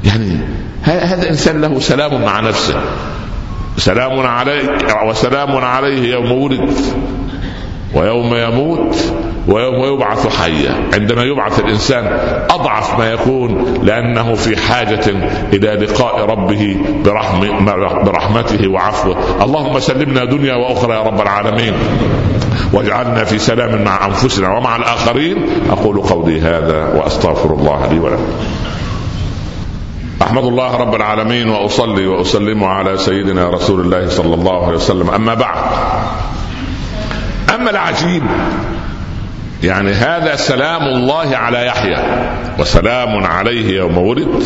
يعني 0.05 0.38
هذا 0.83 1.29
إنسان 1.29 1.61
له 1.61 1.81
سلام 1.81 2.23
مع 2.25 2.40
نفسه. 2.40 2.81
سلام 3.76 4.26
عليك 4.26 4.97
وسلام 5.07 5.57
عليه 5.57 6.12
يوم 6.12 6.33
ولد. 6.33 6.71
ويوم 7.94 8.35
يموت 8.35 8.97
ويوم 9.49 9.94
يبعث 9.94 10.37
حيا. 10.37 10.75
عندما 10.94 11.23
يبعث 11.23 11.61
الإنسان 11.61 12.18
أضعف 12.50 12.99
ما 12.99 13.12
يكون 13.12 13.75
لأنه 13.82 14.35
في 14.35 14.56
حاجة 14.56 15.06
إلى 15.52 15.87
لقاء 15.87 16.25
ربه 16.25 16.76
برحم 17.04 17.64
برحمته 18.04 18.68
وعفوه. 18.68 19.16
اللهم 19.42 19.80
سلمنا 19.80 20.25
دنيا 20.25 20.54
وأخرى 20.54 20.94
يا 20.94 21.02
رب 21.02 21.20
العالمين. 21.20 21.75
واجعلنا 22.73 23.25
في 23.25 23.38
سلام 23.38 23.85
مع 23.85 24.06
أنفسنا 24.06 24.56
ومع 24.56 24.76
الآخرين. 24.76 25.37
أقول 25.70 26.00
قولي 26.00 26.40
هذا 26.40 26.94
وأستغفر 26.94 27.54
الله 27.54 27.87
لي 27.92 27.99
ولكم. 27.99 28.32
أحمد 30.23 30.44
الله 30.44 30.76
رب 30.76 30.94
العالمين 30.94 31.49
وأصلي 31.49 32.06
وأسلم 32.06 32.64
على 32.64 32.97
سيدنا 32.99 33.49
رسول 33.49 33.80
الله 33.80 34.09
صلى 34.09 34.35
الله 34.35 34.66
عليه 34.66 34.76
وسلم. 34.76 35.11
أما 35.11 35.35
بعد. 35.35 35.59
اما 37.54 37.71
العجيب 37.71 38.23
يعني 39.62 39.92
هذا 39.92 40.37
سلام 40.37 40.83
الله 40.83 41.37
على 41.37 41.66
يحيى 41.66 41.97
وسلام 42.59 43.25
عليه 43.25 43.76
يوم 43.76 43.99
ولد 43.99 44.42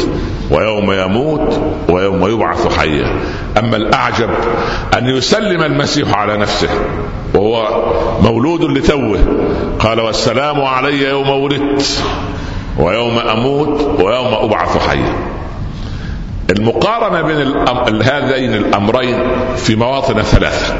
ويوم 0.50 0.92
يموت 0.92 1.61
ويوم 1.88 2.28
يبعث 2.28 2.78
حيا. 2.78 3.16
أما 3.58 3.76
الأعجب 3.76 4.30
أن 4.99 5.08
يسلم 5.08 5.62
المسيح 5.62 6.14
على 6.14 6.37
نفسه 6.37 6.68
وهو 7.34 7.84
مولود 8.23 8.64
لتوه. 8.64 9.18
قال 9.78 10.00
والسلام 10.00 10.61
علي 10.61 11.08
يوم 11.08 11.30
ولدت 11.30 12.02
ويوم 12.78 13.18
أموت 13.18 14.00
ويوم 14.00 14.34
أبعث 14.34 14.88
حيا. 14.88 15.14
المقارنة 16.50 17.23
بين 17.23 17.40
هذين 18.02 18.54
الأمرين 18.54 19.18
في 19.56 19.76
مواطن 19.76 20.23
ثلاثة. 20.23 20.75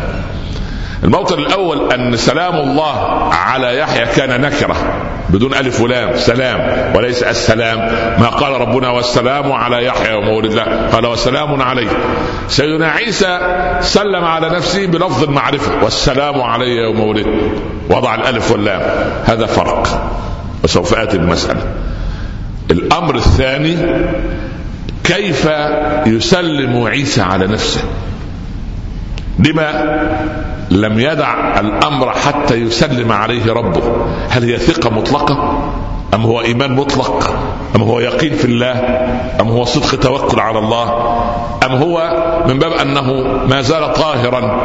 الموطن 1.05 1.39
الأول 1.39 1.93
أن 1.93 2.17
سلام 2.17 2.55
الله 2.55 3.29
على 3.35 3.79
يحيى 3.79 4.07
كان 4.07 4.41
نكرة 4.41 4.77
بدون 5.29 5.55
ألف 5.55 5.81
ولام 5.81 6.17
سلام 6.17 6.93
وليس 6.97 7.23
السلام. 7.23 7.79
ما 8.21 8.29
قال 8.29 8.61
ربنا 8.61 8.91
والسلام 8.91 9.53
على 9.53 9.85
يحيى 9.85 10.15
ومولد 10.15 10.51
الله 10.51 10.89
قال 10.93 11.07
وسلام 11.07 11.63
عليه 11.63 11.89
سيدنا 12.49 12.89
عيسى 12.89 13.39
سلم 13.81 14.25
على 14.25 14.51
نفسه 14.51 14.87
بلفظ 14.87 15.25
المعرفة 15.25 15.85
والسلام 15.85 16.43
علي 16.43 16.77
يوم 16.77 17.01
ولدت 17.01 17.29
وضع 17.91 18.15
الألف 18.15 18.51
واللام. 18.51 18.83
هذا 19.25 19.47
فرق. 19.47 20.11
وسوف 20.65 20.95
آتي 20.95 21.19
بالمساله 21.19 21.63
الأمر 22.71 23.15
الثاني 23.15 23.77
كيف 25.05 25.49
يسلم 26.07 26.87
عيسى 26.87 27.23
على 27.23 27.47
نفسه؟ 27.47 27.81
لما 29.39 29.95
لم 30.71 31.01
يدع 31.01 31.61
الأمر 31.61 32.11
حتى 32.11 32.55
يسلم 32.55 33.13
عليه 33.13 33.53
ربه. 33.53 33.83
هل 34.29 34.45
هي 34.45 34.59
ثقة 34.59 34.91
مطلقة؟ 34.91 35.63
أم 36.15 36.23
هو 36.23 36.41
إيمان 36.41 36.73
مطلق؟ 36.73 37.31
أم 37.77 37.83
هو 37.83 38.01
يقين 38.01 38.33
في 38.35 38.45
الله؟ 38.45 38.73
أم 39.41 39.49
هو 39.49 39.65
صدق 39.65 40.01
توكل 40.01 40.41
على 40.41 40.59
الله؟ 40.59 41.15
أم 41.67 41.73
هو 41.73 42.13
من 42.49 42.59
باب 42.59 42.73
أنه 42.73 43.13
ما 43.49 43.63
زال 43.63 43.93
طاهرا؟ 43.93 44.61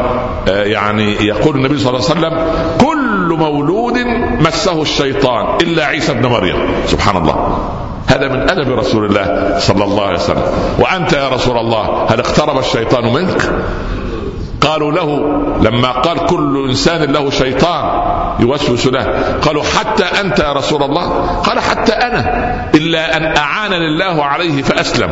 آه، 0.48 0.64
يعني 0.64 1.14
يقول 1.14 1.56
النبي 1.56 1.78
صلى 1.78 1.90
الله 1.90 2.10
عليه 2.10 2.20
وسلم 2.20 2.46
كل 2.82 3.36
مولود 3.40 3.98
مسه 4.40 4.82
الشيطان 4.82 5.58
إلا 5.62 5.86
عيسى 5.86 6.12
ابن 6.12 6.26
مريم. 6.26 6.56
سبحان 6.88 7.18
الله. 7.18 7.58
هذا 8.08 8.28
من 8.28 8.50
أدب 8.50 8.72
رسول 8.72 9.06
الله 9.06 9.56
صلى 9.60 9.84
الله 9.84 10.06
عليه 10.06 10.20
وسلم. 10.20 10.44
وأنت 10.80 11.14
يا 11.14 11.30
رسول 11.30 11.58
الله 11.58 12.06
هل 12.10 12.20
اقترب 12.20 12.60
الشيطان 12.60 13.14
منك؟ 13.14 13.52
قالوا 14.70 14.92
له 14.92 15.20
لما 15.62 15.92
قال 15.92 16.26
كل 16.26 16.66
إنسان 16.70 17.12
له 17.12 17.30
شيطان 17.30 17.84
يوسوس 18.40 18.88
له. 18.88 19.06
قالوا 19.42 19.64
حتى 19.64 20.04
أنت 20.04 20.40
يا 20.40 20.54
رسول 20.54 20.84
الله؟ 20.84 21.10
قال 21.44 21.60
حتى 21.60 21.94
أنا 21.94 22.22
إلا 22.76 23.18
أن 23.18 23.38
أعانني 23.38 23.88
الله 23.88 24.24
عليه 24.24 24.62
فأسلم. 24.62 25.10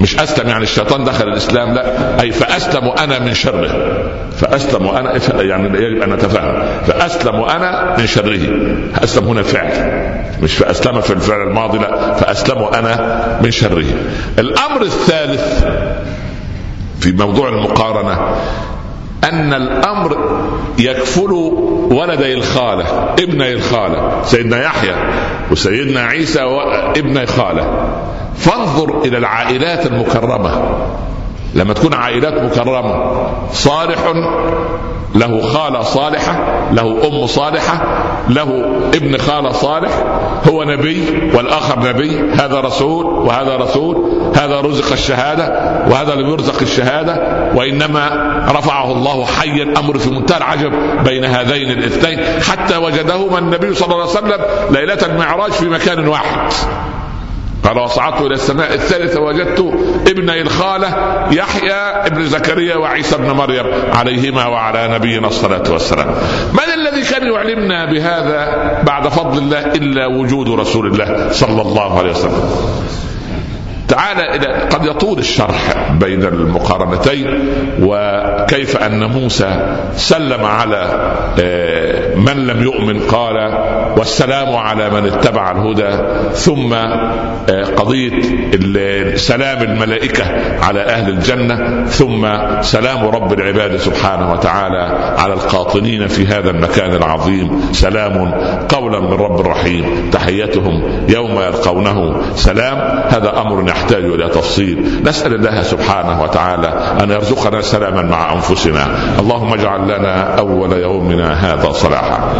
مش 0.00 0.18
أسلم 0.18 0.48
يعني 0.48 0.62
الشيطان 0.62 1.04
دخل 1.04 1.28
الإسلام 1.28 1.74
لا. 1.74 1.84
أي 2.20 2.30
فأسلم 2.32 2.92
أنا 2.98 3.18
من 3.18 3.34
شره. 3.34 3.70
فأسلم 4.36 4.88
أنا 4.88 5.12
يعني 5.40 5.78
يجب 5.78 6.02
أن 6.02 6.12
نتفاهم. 6.12 6.62
فأسلم 6.86 7.34
أنا 7.34 7.96
من 7.98 8.06
شره. 8.06 8.40
أسلم 9.04 9.28
هنا 9.28 9.42
فعل. 9.42 9.70
مش 10.42 10.54
فأسلم 10.54 11.00
في 11.00 11.12
الفعل 11.12 11.48
الماضي 11.48 11.78
لا. 11.78 12.14
فأسلم 12.14 12.62
أنا 12.62 13.18
من 13.42 13.50
شره. 13.50 13.86
الأمر 14.38 14.82
الثالث 14.82 15.64
في 17.06 17.12
موضوع 17.12 17.48
المقارنة 17.48 18.18
أن 19.24 19.52
الأمر 19.52 20.16
يكفل 20.78 21.32
ولدي 21.90 22.34
الخالة 22.34 23.14
ابني 23.18 23.52
الخالة 23.52 24.22
سيدنا 24.22 24.62
يحيى 24.62 24.94
وسيدنا 25.50 26.00
عيسى 26.00 26.40
ابني 26.96 27.22
الخاله 27.22 27.88
فانظر 28.36 29.02
إلى 29.04 29.18
العائلات 29.18 29.86
المكرمة. 29.86 30.62
لما 31.56 31.74
تكون 31.74 31.94
عائلات 31.94 32.42
مكرمة 32.42 33.16
صالح 33.52 33.98
له 35.14 35.40
خالة 35.40 35.82
صالحة 35.82 36.38
له 36.72 37.08
أم 37.08 37.26
صالحة 37.26 37.84
له 38.28 38.64
ابن 38.94 39.18
خالة 39.18 39.52
صالح 39.52 39.90
هو 40.48 40.64
نبي 40.64 41.30
والآخر 41.34 41.88
نبي 41.88 42.20
هذا 42.32 42.60
رسول 42.60 43.06
وهذا 43.06 43.56
رسول 43.56 44.12
هذا 44.36 44.60
رزق 44.60 44.92
الشهادة 44.92 45.44
وهذا 45.90 46.14
لم 46.14 46.30
يرزق 46.30 46.62
الشهادة 46.62 47.16
وإنما 47.54 48.08
رفعه 48.48 48.92
الله 48.92 49.24
حيا 49.24 49.74
أمر 49.78 49.98
في 49.98 50.10
منتهى 50.10 50.36
العجب 50.36 50.72
بين 51.04 51.24
هذين 51.24 51.70
الاثنين 51.70 52.42
حتى 52.42 52.76
وجدهما 52.76 53.38
النبي 53.38 53.74
صلى 53.74 53.94
الله 53.94 54.00
عليه 54.00 54.10
وسلم 54.10 54.40
ليلة 54.70 54.98
المعراج 55.06 55.52
في 55.52 55.68
مكان 55.68 56.08
واحد. 56.08 56.52
قال 57.66 57.78
وصعدت 57.78 58.20
إلى 58.20 58.34
السماء 58.34 58.74
الثالثه 58.74 59.20
وجدت 59.20 59.60
ابني 60.08 60.40
الخالة 60.42 60.88
يحيى 61.30 62.06
ابن 62.06 62.26
زكريا 62.26 62.76
وعيسى 62.76 63.16
ابن 63.16 63.30
مريم 63.30 63.66
عليهما 63.94 64.46
وعلى 64.46 64.88
نبينا 64.94 65.28
الصلاة 65.28 65.72
والسلام. 65.72 66.08
من 66.52 66.68
الذي 66.74 67.02
كان 67.02 67.32
يعلمنا 67.32 67.92
بهذا 67.92 68.82
بعد 68.86 69.08
فضل 69.08 69.38
الله 69.38 69.66
إلا 69.66 70.06
وجود 70.06 70.48
رسول 70.48 70.86
الله 70.86 71.32
صلى 71.32 71.62
الله 71.62 71.98
عليه 71.98 72.10
وسلم. 72.10 72.50
تعال 73.88 74.20
إلى 74.20 74.46
قد 74.46 74.84
يطول 74.84 75.18
الشرح 75.18 75.92
بين 76.00 76.22
المقارنتين 76.22 77.26
وكيف 77.82 78.76
أن 78.76 79.04
موسى 79.04 79.76
سلم 79.96 80.44
على 80.44 81.10
آه، 81.40 82.14
من 82.14 82.46
لم 82.46 82.62
يؤمن 82.62 83.00
قال 83.00 83.36
والسلام 83.98 84.56
على 84.56 84.90
من 84.90 85.06
اتبع 85.06 85.50
الهدى 85.50 85.98
ثم 86.32 86.72
آه، 86.72 87.64
قضية 87.76 88.10
سلام 89.16 89.62
الملائكة 89.62 90.24
على 90.62 90.80
أهل 90.80 91.08
الجنة 91.08 91.84
ثم 91.84 92.28
سلام 92.62 93.06
رب 93.06 93.32
العباد 93.32 93.76
سبحانه 93.76 94.32
وتعالى 94.32 95.14
على 95.18 95.32
القاطنين 95.32 96.06
في 96.06 96.26
هذا 96.26 96.50
المكان 96.50 96.92
العظيم 96.92 97.60
سلام 97.72 98.30
قولا 98.68 99.00
من 99.00 99.12
رب 99.12 99.40
رحيم 99.40 100.10
تحيتهم 100.12 100.82
يوم 101.08 101.40
يلقونه 101.40 102.22
سلام 102.34 102.78
هذا 103.08 103.40
أمر 103.40 103.62
يحتاج 103.76 104.04
إلى 104.04 104.28
تفصيل. 104.28 105.02
نسأل 105.04 105.34
الله 105.34 105.62
سبحانه 105.62 106.22
وتعالى 106.22 106.68
أن 107.02 107.10
يرزقنا 107.10 107.60
سلاما 107.60 108.02
مع 108.02 108.32
أنفسنا. 108.32 108.88
اللهم 109.18 109.52
اجعل 109.52 109.84
لنا 109.84 110.38
أول 110.38 110.72
يومنا 110.72 111.28
هذا 111.32 111.72
صلاحا. 111.72 112.34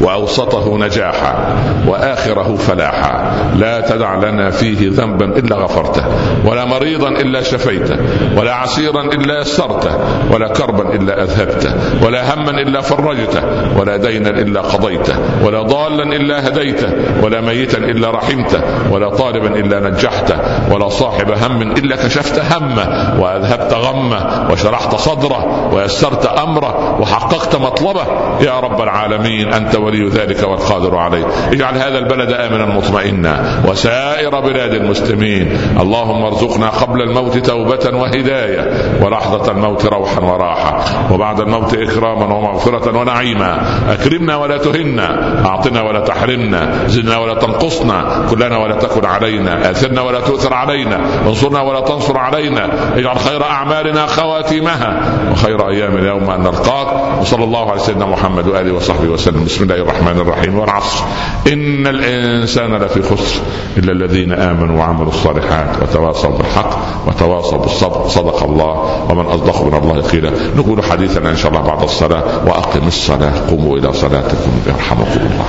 وأوسطه 0.00 0.78
نجاحا 0.78 1.56
وآخره 1.88 2.56
فلاحا. 2.56 3.32
لا 3.56 3.80
تدع 3.80 4.14
لنا 4.14 4.50
فيه 4.50 4.90
ذنبا 4.90 5.24
إلا 5.24 5.56
غفرته 5.56 6.04
ولا 6.44 6.64
مريضا 6.64 7.08
إلا 7.08 7.42
شفيته 7.42 7.96
ولا 8.36 8.54
عسيرا 8.54 9.02
إلا 9.02 9.40
يسرته 9.40 9.90
ولا 10.32 10.48
كربا 10.48 10.94
إلا 10.94 11.22
أذهبته 11.22 11.74
ولا 12.06 12.34
هما 12.34 12.50
إلا 12.50 12.80
فرجته 12.80 13.42
ولا 13.78 13.96
دينا 13.96 14.30
إلا 14.30 14.60
قضيته 14.60 15.14
ولا 15.44 15.62
ضالا 15.62 16.02
إلا 16.02 16.48
هديته 16.48 16.88
ولا 17.22 17.40
ميتا 17.40 17.78
إلا 17.78 18.10
رحمته 18.10 18.60
ولا 18.90 19.10
طالبا 19.10 19.48
إلا 19.48 19.80
نجحته 19.80 20.36
ولا 20.72 20.88
صاحب 20.88 21.30
هم 21.30 21.62
إلا 21.62 21.96
كشفت 21.96 22.40
همه 22.52 23.14
وأذهبت 23.20 23.74
غمه 23.74 24.50
وشرحت 24.50 24.94
صدره 24.94 25.74
ويسرت 25.74 26.26
أمره 26.26 27.00
وحققت 27.00 27.56
مطلبه. 27.56 28.06
يا 28.40 28.60
رب 28.60 28.80
العالمين 28.82 29.52
أنت 29.52 29.76
ولي 29.86 30.08
ذلك 30.08 30.42
والقادر 30.48 30.96
عليه. 30.96 31.26
اجعل 31.52 31.74
هذا 31.74 31.98
البلد 31.98 32.32
آمنا 32.32 32.66
مطمئنا. 32.66 33.62
وسائر 33.68 34.40
بلاد 34.40 34.74
المسلمين. 34.74 35.58
اللهم 35.80 36.22
ارزقنا 36.22 36.68
قبل 36.68 37.02
الموت 37.02 37.38
توبة 37.38 37.96
وهداية. 37.96 38.70
ولحظة 39.04 39.52
الموت 39.52 39.86
روحا 39.86 40.20
وراحة. 40.20 40.84
وبعد 41.12 41.40
الموت 41.40 41.74
إكراما 41.74 42.34
ومغفرة 42.34 42.98
ونعيما. 42.98 43.66
أكرمنا 43.88 44.36
ولا 44.36 44.56
تهنا. 44.56 45.42
أعطنا 45.46 45.82
ولا 45.82 46.00
تحرمنا. 46.00 46.72
زدنا 46.86 47.18
ولا 47.18 47.34
تنقصنا. 47.34 48.26
كلنا 48.30 48.56
ولا 48.56 48.74
تكن 48.76 49.06
علينا. 49.06 49.70
آثرنا 49.70 50.00
ولا 50.00 50.20
تؤثر 50.20 50.54
علينا. 50.54 51.00
انصرنا 51.26 51.60
ولا 51.60 51.80
تنصر 51.80 52.18
علينا. 52.18 52.68
اجعل 52.96 53.18
خير 53.18 53.44
أعمالنا 53.44 54.06
خواتيمها. 54.06 55.02
وخير 55.32 55.68
أيام 55.68 55.96
اليوم 55.96 56.30
أن 56.30 56.40
نلقاك. 56.40 57.20
وصلى 57.20 57.44
الله 57.44 57.70
على 57.70 57.80
سيدنا 57.80 58.06
محمد 58.06 58.48
وآله 58.48 58.72
وصحبه 58.72 59.08
وسلم. 59.08 59.44
بسم 59.44 59.64
الله. 59.64 59.75
الرحمن 59.80 60.20
الرحيم 60.20 60.58
والعصر. 60.58 61.04
إن 61.52 61.86
الإنسان 61.86 62.74
لفي 62.76 63.02
خسر 63.02 63.40
إلا 63.76 63.92
الذين 63.92 64.32
آمنوا 64.32 64.78
وعملوا 64.78 65.08
الصالحات 65.08 65.82
وتواصوا 65.82 66.30
بالحق 66.30 66.78
وتواصوا 67.06 67.58
بالصبر. 67.58 68.08
صدق 68.08 68.42
الله 68.42 69.06
ومن 69.10 69.26
أصدق 69.26 69.62
من 69.62 69.74
الله 69.74 70.02
قيلا. 70.02 70.30
نقول 70.56 70.84
حديثنا 70.84 71.30
إن 71.30 71.36
شاء 71.36 71.52
الله 71.52 71.62
بعد 71.62 71.82
الصلاة 71.82 72.22
وأقم 72.46 72.86
الصلاة. 72.86 73.32
قوموا 73.50 73.78
إلى 73.78 73.92
صلاتكم 73.92 74.50
يرحمكم 74.66 75.20
الله. 75.20 75.46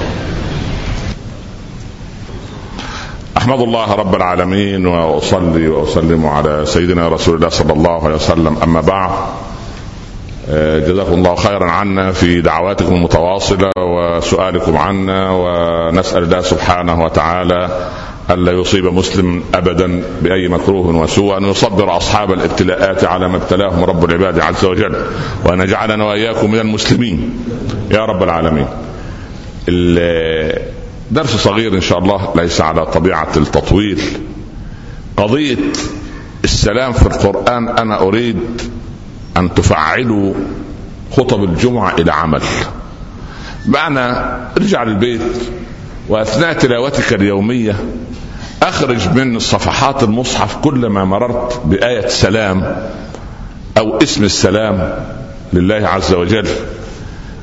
أحمد 3.38 3.60
الله 3.60 3.94
رب 3.94 4.16
العالمين 4.16 4.88
وأصلي 4.88 5.68
وأسلم 5.68 6.26
على 6.26 6.66
سيدنا 6.66 7.08
رسول 7.08 7.36
الله 7.36 7.50
صلى 7.50 7.74
الله 7.74 8.06
عليه 8.06 8.16
وسلم. 8.16 8.58
أما 8.64 8.82
بعد 8.82 9.10
جزاكم 10.88 11.14
الله 11.14 11.36
خيرا 11.36 11.72
عنا 11.72 12.12
في 12.12 12.42
دعواتكم 12.42 12.96
المتواصلة 12.96 13.70
وسؤالكم 13.78 14.78
عنا 14.78 15.32
ونسأل 15.32 16.24
الله 16.24 16.42
سبحانه 16.42 17.04
وتعالى 17.04 17.90
الا 18.30 18.52
يصيب 18.52 18.86
مسلم 18.86 19.44
ابدا 19.54 20.04
بأي 20.22 20.48
مكروه 20.48 20.96
وسوء 20.96 21.38
أن 21.38 21.44
يصبر 21.44 21.98
أصحاب 21.98 22.32
الابتلاءات 22.32 23.04
على 23.04 23.28
ما 23.28 23.38
ابتلاهم 23.38 23.84
رب 23.84 24.06
العباد 24.06 24.40
عز 24.40 24.66
وجل 24.66 24.96
وأن 25.46 25.62
يجعلنا 25.62 26.06
وإياكم 26.06 26.52
من 26.52 26.60
المسلمين. 26.60 27.40
يا 27.92 28.06
رب 28.06 28.24
العالمين. 28.24 28.68
درس 31.12 31.36
صغير 31.36 31.74
إن 31.74 31.82
شاء 31.82 32.00
الله 32.00 32.34
ليس 32.36 32.62
على 32.62 32.86
طبيعة 32.86 33.32
التطويل. 33.38 34.02
قضية 35.18 35.58
السلام 36.44 36.92
في 36.92 37.06
القرآن 37.06 37.70
أنا 37.70 38.02
أريد 38.02 38.40
أن 39.38 39.54
تفعلوا 39.54 40.34
خطب 41.12 41.44
الجمعة 41.44 41.96
إلى 42.00 42.12
عمل. 42.12 42.42
معنى 43.66 44.18
ارجع 44.58 44.84
للبيت 44.84 45.22
وأثناء 46.10 46.54
تلاوتك 46.54 47.14
اليومية 47.14 47.76
أخرج 48.64 49.10
من 49.16 49.40
صفحات 49.40 50.04
المصحف 50.04 50.56
كلما 50.56 51.06
مررت 51.06 51.62
بآية 51.66 52.08
سلام 52.08 52.88
أو 53.78 53.98
اسم 53.98 54.24
السلام 54.24 55.06
لله 55.54 55.88
عز 55.88 56.14
وجل. 56.14 56.48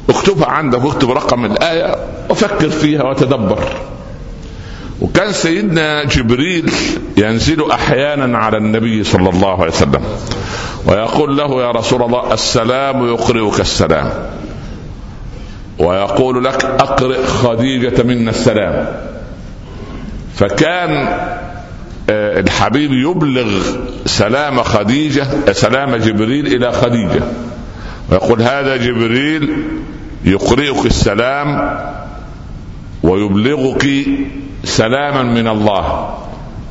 اكتبها 0.08 0.46
عندك 0.46 0.84
واكتب 0.84 1.10
رقم 1.10 1.44
الآية 1.44 1.96
وفكر 2.30 2.70
فيها 2.70 3.02
وتدبر. 3.02 3.68
وكان 5.00 5.32
سيدنا 5.32 6.04
جبريل 6.04 6.72
ينزل 7.16 7.70
أحيانا 7.70 8.38
على 8.38 8.56
النبي 8.56 9.04
صلى 9.04 9.30
الله 9.30 9.62
عليه 9.62 9.72
وسلم. 9.72 10.02
ويقول 10.86 11.36
له 11.36 11.62
يا 11.62 11.70
رسول 11.70 12.02
الله 12.02 12.32
السلام 12.32 13.08
يقرئك 13.08 13.60
السلام. 13.60 14.10
ويقول 15.78 16.44
لك 16.44 16.64
أقرئ 16.64 17.24
خديجة 17.24 18.02
منا 18.02 18.30
السلام. 18.30 18.86
فكان 20.34 21.08
آه، 22.10 22.40
الحبيب 22.40 22.92
يبلغ 22.92 23.62
سلام 24.06 24.62
خديجة 24.62 25.52
سلام 25.52 25.96
جبريل 25.96 26.46
إلى 26.46 26.72
خديجة. 26.72 27.22
ويقول 28.10 28.42
هذا 28.42 28.76
جبريل 28.76 29.56
يقرئك 30.24 30.86
السلام 30.86 31.78
ويبلغك 33.02 33.86
سلاما 34.64 35.22
من 35.22 35.48
الله. 35.48 36.18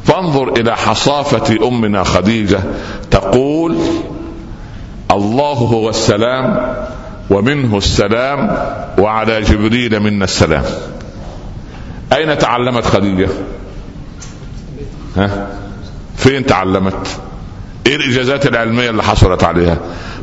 فانظر 0.05 0.53
إلى 0.57 0.75
حصافة 0.75 1.67
أمنا 1.67 2.03
خديجة 2.03 2.59
تقول 3.11 3.77
الله 5.11 5.53
هو 5.53 5.89
السلام 5.89 6.75
ومنه 7.29 7.77
السلام 7.77 8.57
وعلى 8.97 9.41
جبريل 9.41 9.99
منا 9.99 10.23
السلام. 10.23 10.63
أين 12.13 12.37
تعلمت 12.37 12.85
خديجة؟ 12.85 13.29
ها؟ 15.17 15.47
فين 16.15 16.45
تعلمت؟ 16.45 17.07
إيه 17.87 17.95
الإجازات 17.95 18.45
العلمية 18.45 18.89
اللي 18.89 19.03
حصلت 19.03 19.43
عليها؟ 19.43 19.77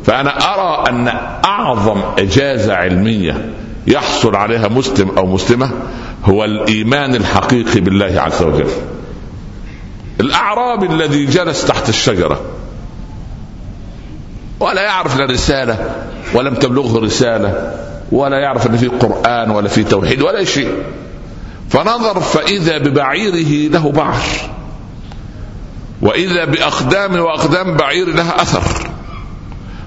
فأنا 0.05 0.53
أرى 0.53 0.89
أن 0.89 1.07
أعظم 1.45 2.01
إجازة 2.17 2.73
علمية 2.73 3.49
يحصل 3.87 4.35
عليها 4.35 4.67
مسلم 4.67 5.09
أو 5.17 5.25
مسلمة 5.25 5.71
هو 6.25 6.45
الإيمان 6.45 7.15
الحقيقي 7.15 7.79
بالله 7.79 8.21
عز 8.21 8.41
وجل. 8.41 8.67
الأعرابي 10.19 10.85
الذي 10.85 11.25
جلس 11.25 11.65
تحت 11.65 11.89
الشجرة. 11.89 12.41
ولا 14.59 14.81
يعرف 14.81 15.17
لا 15.17 15.25
رسالة 15.25 16.05
ولم 16.33 16.55
تبلغه 16.55 16.99
رسالة 16.99 17.77
ولا 18.11 18.39
يعرف 18.39 18.67
إن 18.67 18.77
في 18.77 18.87
قرآن 18.87 19.51
ولا 19.51 19.67
في 19.67 19.83
توحيد 19.83 20.21
ولا 20.21 20.43
شيء. 20.43 20.83
فنظر 21.69 22.19
فإذا 22.19 22.77
ببعيره 22.77 23.71
له 23.71 23.91
بعر. 23.91 24.21
وإذا 26.01 26.45
بأقدام 26.45 27.19
وأقدام 27.19 27.77
بعير 27.77 28.07
لها 28.07 28.41
أثر. 28.41 28.89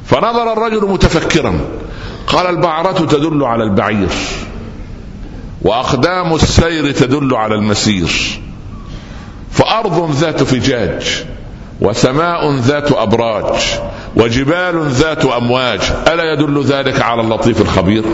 فنظر 0.07 0.53
الرجل 0.53 0.89
متفكرا. 0.89 1.61
قال 2.27 2.47
البعرة 2.47 3.07
تدل 3.07 3.45
على 3.45 3.65
البعير 3.65 4.09
وأقدام 5.63 6.35
السير 6.35 6.93
تدل 6.93 7.35
على 7.35 7.55
المسير. 7.55 8.41
فأرض 9.55 10.11
ذات 10.11 10.43
فجاج 10.43 11.25
وسماء 11.81 12.51
ذات 12.53 12.93
أبراج 12.93 13.81
وجبال 14.17 14.91
ذات 14.91 15.25
أمواج. 15.25 15.81
ألا 16.09 16.33
يدل 16.33 16.63
ذلك 16.65 17.03
على 17.03 17.21
اللطيف 17.21 17.61
الخبير؟ 17.61 18.05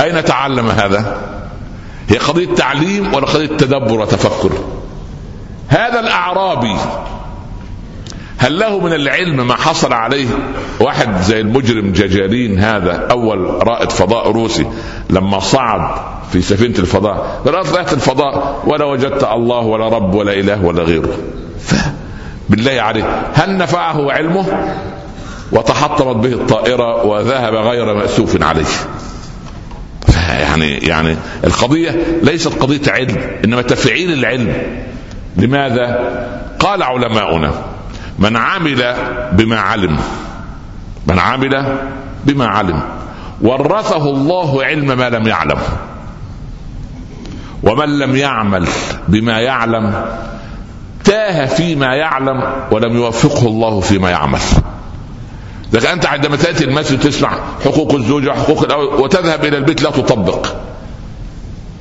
أين 0.00 0.24
تعلم 0.24 0.70
هذا؟ 0.70 1.20
هي 2.08 2.16
قضية 2.16 2.54
تعليم 2.54 3.14
ولا 3.14 3.26
قضية 3.26 3.46
تدبر 3.46 4.00
وتفكر؟ 4.00 4.50
هذا 5.68 6.00
الأعرابي 6.00 6.76
هل 8.40 8.58
له 8.58 8.80
من 8.80 8.92
العلم 8.92 9.46
ما 9.46 9.54
حصل 9.54 9.92
عليه؟ 9.92 10.26
واحد 10.80 11.20
زي 11.22 11.40
المجرم 11.40 11.92
جاجارين 11.92 12.58
هذا 12.58 13.08
أول 13.10 13.68
رائد 13.68 13.92
فضاء 13.92 14.30
روسي 14.30 14.66
لما 15.10 15.40
صعد 15.40 15.94
في 16.32 16.42
سفينة 16.42 16.78
الفضاء. 16.78 17.42
رائد 17.46 17.92
الفضاء 17.92 18.62
ولا 18.66 18.84
وجدت 18.84 19.24
الله 19.24 19.58
ولا 19.58 19.88
رب 19.88 20.14
ولا 20.14 20.32
إله 20.32 20.64
ولا 20.64 20.82
غيره. 20.82 21.18
بالله 22.48 22.80
عليه. 22.80 23.22
هل 23.34 23.56
نفعه 23.56 24.12
علمه؟ 24.12 24.74
وتحطمت 25.52 26.16
به 26.16 26.32
الطائرة 26.32 27.06
وذهب 27.06 27.54
غير 27.54 27.94
مأسوف 27.94 28.42
عليه. 28.42 28.64
يعني 30.28 30.78
يعني 30.78 31.16
القضية 31.44 32.06
ليست 32.22 32.62
قضية 32.62 32.92
علم 32.92 33.16
إنما 33.44 33.62
تفعيل 33.62 34.12
العلم. 34.12 34.52
لماذا؟ 35.36 35.98
قال 36.60 36.82
علماؤنا 36.82 37.52
من 38.20 38.36
عمل 38.36 38.94
بما 39.32 39.60
علم. 39.60 39.98
من 41.06 41.18
عمل 41.18 41.78
بما 42.24 42.46
علم. 42.46 42.82
ورثه 43.40 44.10
الله 44.10 44.64
علم 44.64 44.98
ما 44.98 45.10
لم 45.10 45.28
يعلم. 45.28 45.58
ومن 47.62 47.98
لم 47.98 48.16
يعمل 48.16 48.68
بما 49.08 49.40
يعلم 49.40 50.04
تاه 51.04 51.46
فيما 51.46 51.94
يعلم 51.94 52.52
ولم 52.70 52.96
يوفقه 52.96 53.46
الله 53.46 53.80
فيما 53.80 54.10
يعمل. 54.10 54.40
لكن 55.72 55.86
أنت 55.86 56.06
عندما 56.06 56.36
تأتي 56.36 56.64
المسجد 56.64 57.00
تسمع 57.00 57.38
حقوق 57.64 57.94
الزوجة 57.94 58.30
حقوق 58.30 58.62
الأول 58.62 59.00
وتذهب 59.00 59.44
إلى 59.44 59.56
البيت 59.56 59.82
لا 59.82 59.90
تطبق. 59.90 60.46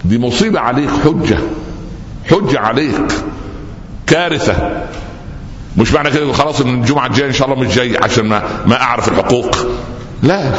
دي 0.06 0.19
مصيبة 0.19 0.60
عليك 0.60 0.89
حجة. 0.89 1.38
حجة 2.30 2.60
عليك. 2.60 3.12
كارثة. 4.08 4.84
مش 5.79 5.93
معنى 5.93 6.11
كده 6.11 6.33
خلاص 6.33 6.61
ان 6.61 6.81
الجمعة 6.81 7.07
الجاية 7.07 7.27
إن 7.27 7.33
شاء 7.33 7.51
الله 7.51 7.59
مش 7.63 7.75
جاي 7.75 7.97
عشان 8.03 8.25
ما 8.25 8.43
ما 8.65 8.81
أعرف 8.81 9.07
الحقوق. 9.07 9.57
لا. 10.23 10.51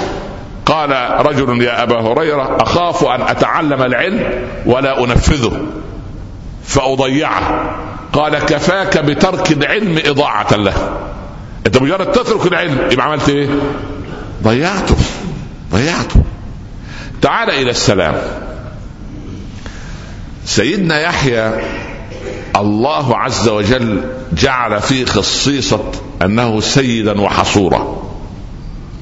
قال 0.66 0.90
رجل 1.26 1.62
يا 1.62 1.82
أبا 1.82 2.00
هريرة 2.00 2.56
أخاف 2.60 3.04
أن 3.04 3.22
أتعلم 3.22 3.82
العلم 3.82 4.44
ولا 4.66 5.04
أنفذه. 5.04 5.66
فأضيعه. 6.64 7.76
قال 8.12 8.38
كفاك 8.38 8.98
بترك 8.98 9.52
العلم 9.52 9.98
إضاعة 10.04 10.54
له. 10.56 10.98
أنت 11.66 11.82
مجرد 11.82 12.12
تترك 12.12 12.46
العلم 12.46 12.78
يبقى 12.92 13.06
عملت 13.06 13.28
إيه؟ 13.28 13.48
ضيعته. 14.42 14.96
ضيعته. 15.72 16.22
تعال 17.22 17.50
إلى 17.50 17.70
السلام. 17.70 18.14
سيدنا 20.44 21.00
يحيى 21.00 21.52
الله 22.60 23.16
عز 23.16 23.48
وجل 23.48 24.00
جعل 24.32 24.80
فيه 24.80 25.04
خصيصة 25.04 25.80
أنه 26.22 26.60
سيدا 26.60 27.20
وحصورا. 27.20 28.02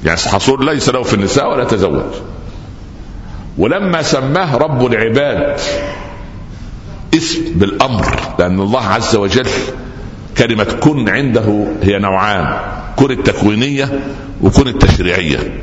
يعني 0.04 0.18
حصور 0.18 0.64
ليس 0.64 0.88
له 0.88 1.02
في 1.02 1.14
النساء 1.14 1.52
ولا 1.52 1.64
تزوج. 1.64 2.12
ولما 3.58 4.02
سماه 4.02 4.56
رب 4.56 4.86
العباد 4.86 5.60
اسم 7.14 7.40
بالأمر 7.54 8.18
لأن 8.38 8.60
الله 8.60 8.84
عز 8.84 9.16
وجل 9.16 9.48
كلمة 10.38 10.64
كن 10.64 11.08
عنده 11.08 11.66
هي 11.82 11.98
نوعان 11.98 12.60
كن 12.96 13.10
التكوينية 13.10 14.00
وكن 14.42 14.68
التشريعية. 14.68 15.60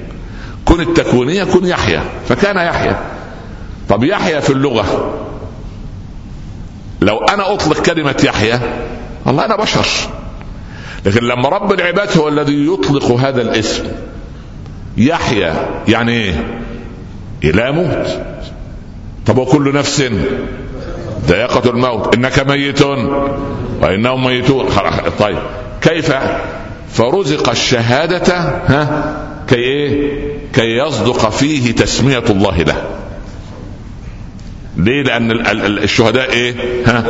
كن 0.65 0.81
التكوينية 0.81 1.43
كن 1.43 1.65
يحيى 1.65 2.01
فكان 2.29 2.57
يحيى. 2.57 2.95
طب 3.89 4.03
يحيى 4.03 4.41
في 4.41 4.49
اللغة 4.49 5.13
لو 7.01 7.17
أنا 7.17 7.53
أطلق 7.53 7.81
كلمة 7.81 8.15
يحيى 8.23 8.59
والله 9.25 9.45
أنا 9.45 9.55
بشر. 9.55 9.85
لكن 11.05 11.23
لما 11.23 11.49
رب 11.49 11.71
العباد 11.71 12.17
هو 12.17 12.27
الذي 12.27 12.67
يطلق 12.67 13.11
هذا 13.11 13.41
الاسم 13.41 13.83
يحيى 14.97 15.53
يعني 15.87 16.11
إيه؟ 16.11 16.61
لا 17.51 17.67
يموت 17.67 18.07
طب 19.25 19.37
وكل 19.37 19.73
نفس؟ 19.73 20.03
ذائقة 21.27 21.69
الموت. 21.69 22.15
إنك 22.15 22.39
ميت 22.39 22.81
وإنهم 23.81 24.25
ميتون. 24.25 24.65
طيب. 25.19 25.37
كيف 25.81 26.13
فرزق 26.93 27.49
الشهادة؟ 27.49 28.33
ها؟ 28.67 29.15
كي 29.47 29.55
إيه؟ 29.55 30.11
كي 30.53 30.77
يصدق 30.77 31.29
فيه 31.29 31.75
تسمية 31.75 32.23
الله 32.29 32.57
له. 32.57 32.94
ليه؟ 34.77 35.03
لأن 35.03 35.31
الشهداء 35.83 36.31
إيه؟ 36.31 36.55
ها؟ 36.85 37.03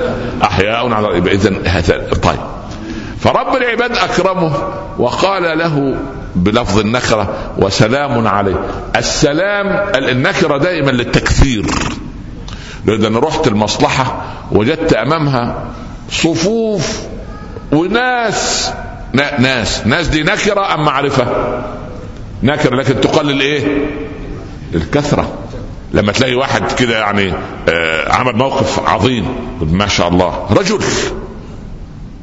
أحياء 0.44 0.94
على 0.94 1.18
إذا 1.18 1.50
طيب. 2.24 2.40
فرب 3.20 3.56
العباد 3.56 3.98
أكرمه 3.98 4.52
وقال 4.98 5.58
له 5.58 5.96
بلفظ 6.36 6.80
النكرة 6.80 7.34
وسلام 7.58 8.28
عليه. 8.28 8.60
السلام 8.96 9.90
النكرة 9.96 10.58
دائما 10.58 10.92
للتكثير 10.92 11.66
لأن 12.86 13.16
رحت 13.16 13.48
المصلحة 13.48 14.22
وجدت 14.52 14.94
أمامها 14.94 15.64
صفوف 16.12 17.02
وناس 17.72 18.72
ناس. 19.40 19.88
ناس 19.88 20.08
دي 20.08 20.24
نكرة 20.24 20.74
أم 20.74 20.84
معرفة؟ 20.84 21.28
نكرة 22.44 22.76
لكن 22.76 23.02
تقلل 23.02 23.42
إيه؟ 23.42 23.88
الكثرة. 24.76 25.30
لما 25.96 26.12
تلاقي 26.12 26.36
واحد 26.36 26.72
كده 26.72 26.98
يعني 27.00 27.34
آه 27.70 28.12
عمل 28.14 28.36
موقف 28.36 28.90
عظيم. 28.90 29.26
ما 29.62 29.88
شاء 29.88 30.08
الله. 30.08 30.48
رجل 30.52 30.80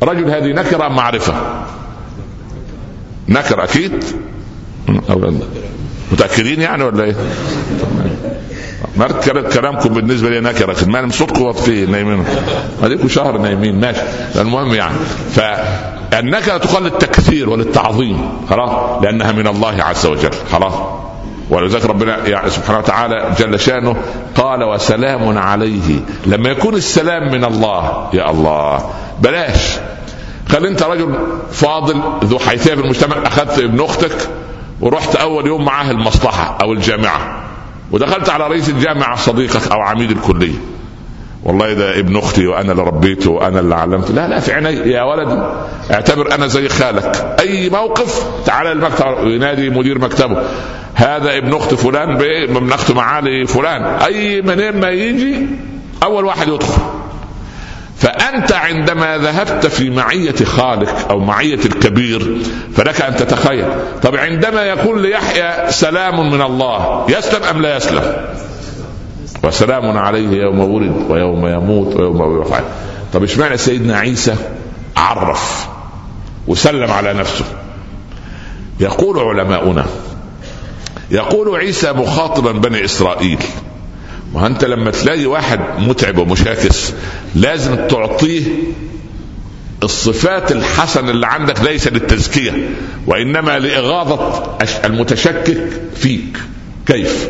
رجل 0.02 0.30
هذه 0.30 0.52
نكرة 0.52 0.86
أم 0.86 0.96
معرفة؟ 0.96 1.34
نكرة 3.28 3.64
أكيد. 3.64 4.04
متأكدين 6.12 6.60
يعني 6.60 6.84
ولا 6.84 7.04
إيه؟ 7.04 7.16
مرت 8.96 9.28
كلامكم 9.54 9.94
بالنسبة 9.94 10.30
لي 10.30 10.40
نكرة. 10.40 10.84
ما 10.88 11.10
صوتكم 11.10 11.42
واطفيه 11.42 11.86
نايمين. 11.86 12.24
اديكم 12.82 13.08
شهر 13.08 13.38
نايمين. 13.38 13.80
ماشي. 13.80 14.00
المهم 14.36 14.74
يعني. 14.74 14.94
فالنكرة 15.34 16.56
تقال 16.56 16.82
للتكثير 16.82 17.50
وللتعظيم. 17.50 18.30
خلاص؟ 18.50 19.02
لأنها 19.02 19.32
من 19.32 19.46
الله 19.46 19.82
عز 19.82 20.06
وجل. 20.06 20.30
خلاص؟ 20.52 21.01
ولذلك 21.52 21.86
ربنا 21.86 22.26
يعني 22.28 22.50
سبحانه 22.50 22.78
وتعالى 22.78 23.34
جل 23.38 23.60
شأنه 23.60 23.96
قال 24.36 24.64
وسلام 24.64 25.38
عليه. 25.38 26.00
لما 26.26 26.48
يكون 26.48 26.74
السلام 26.74 27.32
من 27.32 27.44
الله 27.44 28.08
يا 28.12 28.30
الله 28.30 28.90
بلاش. 29.20 29.78
خلي 30.48 30.68
انت 30.68 30.82
رجل 30.82 31.14
فاضل 31.52 32.02
ذو 32.24 32.38
حيثية 32.38 32.74
في 32.74 32.80
المجتمع 32.80 33.16
أخذت 33.26 33.58
ابن 33.58 33.80
أختك 33.80 34.28
ورحت 34.80 35.16
أول 35.16 35.46
يوم 35.46 35.64
معاه 35.64 35.90
المصلحة 35.90 36.58
أو 36.62 36.72
الجامعة 36.72 37.42
ودخلت 37.90 38.28
على 38.28 38.46
رئيس 38.46 38.68
الجامعة 38.68 39.16
صديقك 39.16 39.72
أو 39.72 39.80
عميد 39.80 40.10
الكلية. 40.10 40.58
والله 41.44 41.72
ده 41.72 41.98
ابن 41.98 42.16
أختي 42.16 42.46
وأنا 42.46 42.72
اللي 42.72 42.82
ربيته 42.82 43.30
وأنا 43.30 43.60
اللي 43.60 43.74
علمته 43.74 44.14
لا 44.14 44.28
لا 44.28 44.40
في 44.40 44.52
عيني 44.52 44.90
يا 44.90 45.02
ولدي. 45.02 45.42
اعتبر 45.90 46.34
أنا 46.34 46.46
زي 46.46 46.68
خالك. 46.68 47.36
أي 47.40 47.70
موقف 47.70 48.26
تعال 48.46 48.66
المكتب 48.66 49.06
ينادي 49.26 49.70
مدير 49.70 49.98
مكتبه. 49.98 50.42
هذا 50.94 51.36
ابن 51.36 51.54
أخت 51.54 51.74
فلان 51.74 52.08
من 52.62 52.72
اخت 52.72 52.92
معالي 52.92 53.46
فلان. 53.46 53.84
أي 53.84 54.42
منين 54.42 54.80
ما 54.80 54.90
يجي 54.90 55.46
أول 56.02 56.24
واحد 56.24 56.48
يدخل. 56.48 56.82
فأنت 57.98 58.52
عندما 58.52 59.18
ذهبت 59.18 59.66
في 59.66 59.90
معية 59.90 60.44
خالق 60.44 61.08
أو 61.10 61.18
معية 61.18 61.54
الكبير 61.66 62.36
فلك 62.76 63.02
أن 63.02 63.16
تتخيل. 63.16 63.68
طب 64.02 64.16
عندما 64.16 64.62
يكون 64.62 65.02
ليحيى 65.02 65.70
سلام 65.70 66.30
من 66.30 66.42
الله 66.42 67.06
يسلم 67.08 67.42
أم 67.42 67.62
لا 67.62 67.76
يسلم؟ 67.76 68.16
وسلام 69.44 69.98
عليه 69.98 70.42
يوم 70.42 70.60
ولد 70.60 71.06
ويوم 71.08 71.46
يموت 71.46 71.96
ويوم 71.96 72.42
يفعل 72.42 72.64
طب 73.12 73.22
اشمعنى 73.22 73.56
سيدنا 73.56 73.96
عيسى 73.98 74.34
عرف 74.96 75.68
وسلم 76.46 76.90
على 76.90 77.12
نفسه؟ 77.12 77.44
يقول 78.80 79.18
علماؤنا 79.18 79.86
يقول 81.10 81.56
عيسى 81.56 81.92
مخاطبا 81.92 82.52
بني 82.52 82.84
إسرائيل 82.84 83.38
وانت 84.34 84.64
لما 84.64 84.90
تلاقي 84.90 85.26
واحد 85.26 85.60
متعب 85.78 86.18
ومشاكس 86.18 86.92
لازم 87.34 87.86
تعطيه 87.88 88.42
الصفات 89.82 90.52
الحسنة 90.52 91.10
اللي 91.10 91.26
عندك 91.26 91.60
ليس 91.60 91.88
للتزكية 91.88 92.70
وإنما 93.06 93.58
لإغاظة 93.58 94.42
المتشكك 94.84 95.68
فيك. 95.96 96.38
كيف؟ 96.86 97.28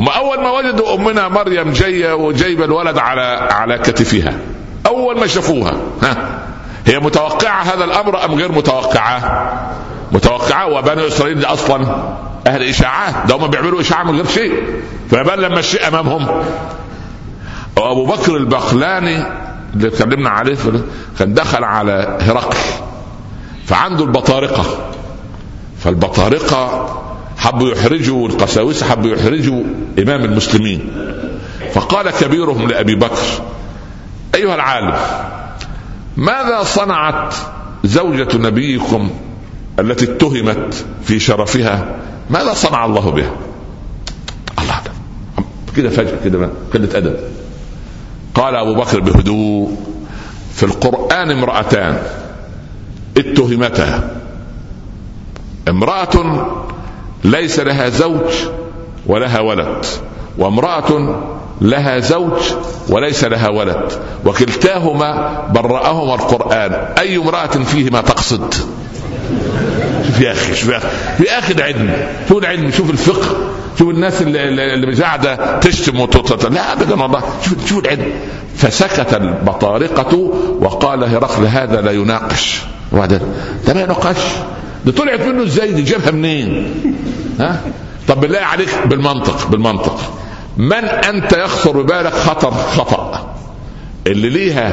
هم 0.00 0.08
أول 0.08 0.40
ما 0.42 0.50
وجدوا 0.50 0.94
أمنا 0.94 1.28
مريم 1.28 1.72
جاية 1.72 2.12
وجايبة 2.14 2.64
الولد 2.64 2.98
على 2.98 3.48
على 3.52 3.78
كتفها. 3.78 4.32
أول 4.86 5.20
ما 5.20 5.26
شافوها. 5.26 5.72
ها. 6.02 6.38
هي 6.86 6.98
متوقعة 6.98 7.62
هذا 7.62 7.84
الأمر 7.84 8.24
أم 8.24 8.34
غير 8.34 8.52
متوقعة؟ 8.52 9.20
متوقعة 10.12 10.66
وبني 10.66 11.06
إسرائيل 11.06 11.38
دي 11.38 11.46
أصلا 11.46 11.86
أهل 12.46 12.62
إشاعات 12.62 13.14
ده 13.28 13.34
هم 13.36 13.46
بيعملوا 13.46 13.80
إشاعة 13.80 14.02
من 14.04 14.16
غير 14.16 14.26
شيء. 14.26 14.62
فما 15.10 15.32
لما 15.36 15.58
الشيء 15.58 15.88
أمامهم. 15.88 16.26
وأبو 17.76 18.06
بكر 18.06 18.36
البخلاني 18.36 19.24
اللي 19.74 19.88
اتكلمنا 19.88 20.30
عليه 20.30 20.56
كان 21.18 21.34
دخل 21.34 21.64
على 21.64 22.18
هرقل. 22.20 22.56
فعنده 23.66 24.04
البطارقة. 24.04 24.64
فالبطارقة 25.78 26.88
حبوا 27.40 27.70
يحرجوا 27.70 28.28
القساوسة 28.28 28.86
حبوا 28.86 29.10
يحرجوا 29.10 29.62
إمام 29.98 30.24
المسلمين. 30.24 30.90
فقال 31.72 32.10
كبيرهم 32.10 32.68
لأبي 32.68 32.94
بكر 32.94 33.26
أيها 34.34 34.54
العالم 34.54 34.94
ماذا 36.16 36.62
صنعت 36.62 37.34
زوجة 37.84 38.36
نبيكم 38.36 39.10
التي 39.78 40.04
اتهمت 40.04 40.84
في 41.04 41.20
شرفها؟ 41.20 41.96
ماذا 42.30 42.54
صنع 42.54 42.84
الله 42.84 43.10
بها؟ 43.10 43.32
الله 44.58 44.80
كده 45.76 45.90
فجأة 45.90 46.24
كده 46.24 46.50
قلة 46.74 46.98
أدب 46.98 47.16
قال 48.34 48.54
أبو 48.54 48.74
بكر 48.74 49.00
بهدوء 49.00 49.76
في 50.54 50.62
القرآن 50.62 51.30
امرأتان 51.30 52.02
اتهمتا. 53.16 54.16
امرأة 55.68 56.46
ليس 57.24 57.60
لها 57.60 57.88
زوج 57.88 58.32
ولها 59.06 59.40
ولد 59.40 59.86
وامرأة 60.38 61.20
لها 61.60 61.98
زوج 61.98 62.42
وليس 62.88 63.24
لها 63.24 63.48
ولد 63.48 63.92
وكلتاهما 64.24 65.40
برأهما 65.54 66.14
القرآن. 66.14 66.72
أي 66.98 67.16
امرأة 67.16 67.46
فيهما 67.46 68.00
تقصد؟ 68.00 68.54
شوف 70.06 70.20
يا 70.20 70.32
أخي 70.32 70.54
شوف 70.54 70.68
يا 70.68 70.76
أخي 70.76 70.88
يا 71.26 71.38
أخي 71.38 71.52
العلم 71.52 71.96
شوف 72.28 72.38
العلم 72.38 72.70
شوف 72.70 72.90
الفقه 72.90 73.36
شوف 73.78 73.90
الناس 73.90 74.22
اللي, 74.22 74.74
اللي 74.74 75.02
قاعدة 75.02 75.58
تشتم 75.58 76.00
وتطلع 76.00 76.48
لا 76.48 76.72
ابدا 76.72 77.02
والله 77.02 77.22
شوف 77.44 77.68
شوف 77.68 77.78
العلم. 77.78 78.12
فسكت 78.56 79.14
البطارقة 79.14 80.32
وقال 80.60 81.04
هرقل 81.04 81.46
هذا 81.46 81.80
لا 81.80 81.90
يناقش. 81.90 82.62
وبعدين 82.92 83.20
ده 83.66 83.74
ما 83.74 83.80
يناقش 83.80 84.16
ده 84.86 84.92
طلعت 84.92 85.20
منه 85.20 85.42
إزاي؟ 85.42 85.72
دي 85.72 85.82
جابها 85.82 86.10
منين؟ 86.10 86.74
ها؟ 87.40 87.60
طب 88.08 88.20
بالله 88.20 88.38
عليك 88.38 88.68
بالمنطق 88.86 89.46
بالمنطق. 89.48 90.00
من 90.56 90.84
أنت 90.84 91.32
يخطر 91.32 91.82
ببالك 91.82 92.12
خطر 92.12 92.50
خطأ؟ 92.50 93.34
اللي 94.06 94.28
ليها 94.28 94.72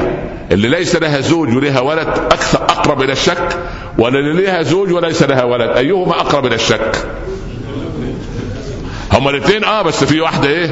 اللي 0.52 0.68
ليس 0.68 0.96
لها 0.96 1.20
زوج 1.20 1.56
وليها 1.56 1.80
ولد 1.80 2.08
أكثر 2.08 2.58
أقرب 2.62 3.02
إلى 3.02 3.12
الشك 3.12 3.58
ولا 3.98 4.18
اللي 4.18 4.42
ليها 4.42 4.62
زوج 4.62 4.92
وليس 4.92 5.22
لها 5.22 5.44
ولد؟ 5.44 5.76
أيهما 5.76 6.20
أقرب 6.20 6.46
إلى 6.46 6.54
الشك؟ 6.54 7.06
هما 9.12 9.30
الاثنين 9.30 9.64
آه 9.64 9.82
بس 9.82 10.04
في 10.04 10.20
واحدة 10.20 10.48
إيه؟ 10.48 10.70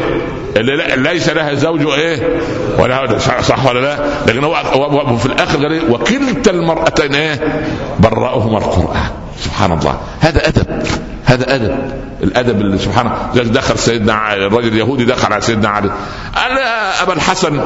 اللي 0.57 1.13
ليس 1.13 1.29
لها 1.29 1.55
زوج 1.55 1.81
إيه 1.87 2.41
ولا 2.79 3.19
صح 3.19 3.67
ولا 3.67 3.81
لا؟ 3.81 3.99
لكن 4.27 4.45
هو, 4.45 4.55
هو 4.55 5.17
في 5.17 5.27
الآخر 5.27 5.59
قال 5.63 5.73
إيه؟ 5.73 5.91
وكلتا 5.91 6.51
المرأتين 6.51 7.15
إيه؟ 7.15 7.63
برأهما 8.01 8.59
القرآن. 8.59 9.11
سبحان 9.39 9.73
الله. 9.73 10.01
هذا 10.21 10.49
أدب. 10.49 10.87
هذا 11.25 11.55
أدب. 11.55 11.93
الأدب 12.23 12.61
اللي 12.61 12.79
سبحانه 12.79 13.31
دخل 13.35 13.79
سيدنا 13.79 14.35
الرجل 14.35 14.69
اليهودي 14.69 15.05
دخل 15.05 15.33
على 15.33 15.43
سيدنا 15.43 15.69
علي. 15.69 15.91
قال 16.35 16.59
أبا 17.03 17.13
الحسن 17.13 17.61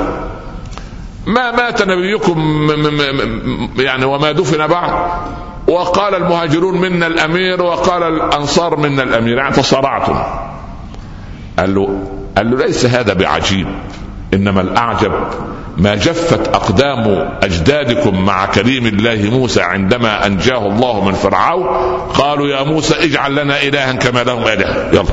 ما 1.27 1.51
مات 1.51 1.83
نبيكم 1.83 2.69
يعني 3.79 4.05
وما 4.05 4.33
دفن 4.33 4.67
بعد؟ 4.67 4.93
وقال 5.67 6.15
المهاجرون 6.15 6.81
منا 6.81 7.07
الأمير 7.07 7.63
وقال 7.63 8.03
الأنصار 8.03 8.77
منا 8.77 9.03
الأمير. 9.03 9.37
يعني 9.37 9.55
تصارعتم 9.55 10.23
قال 11.59 11.75
له 11.75 12.03
قال 12.37 12.51
له 12.51 12.67
ليس 12.67 12.87
هذا 12.87 13.13
بعجيب. 13.13 13.67
إنما 14.35 14.61
الأعجب 14.61 15.13
ما 15.77 15.95
جفت 15.95 16.49
أقدام 16.49 17.29
أجدادكم 17.43 18.25
مع 18.25 18.47
كريم 18.47 18.87
الله 18.87 19.31
موسى 19.31 19.61
عندما 19.61 20.27
أنجاه 20.27 20.67
الله 20.67 21.05
من 21.05 21.13
فرعون؟ 21.13 21.67
قالوا 22.15 22.49
يا 22.49 22.63
موسى 22.63 22.95
اجعل 23.05 23.37
لنا 23.37 23.63
إلها 23.63 23.93
كما 23.93 24.25
لهم 24.25 24.43
اله 24.43 24.91
يلا. 24.93 25.05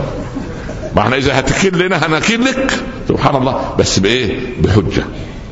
ما 0.95 1.01
إحنا 1.01 1.15
إذا 1.15 1.39
هتكل 1.39 1.85
لنا 1.85 2.07
هنكل 2.07 2.45
لك. 2.45 2.71
سبحان 3.07 3.35
الله. 3.35 3.75
بس 3.79 3.99
بإيه؟ 3.99 4.39
بحجة. 4.59 5.03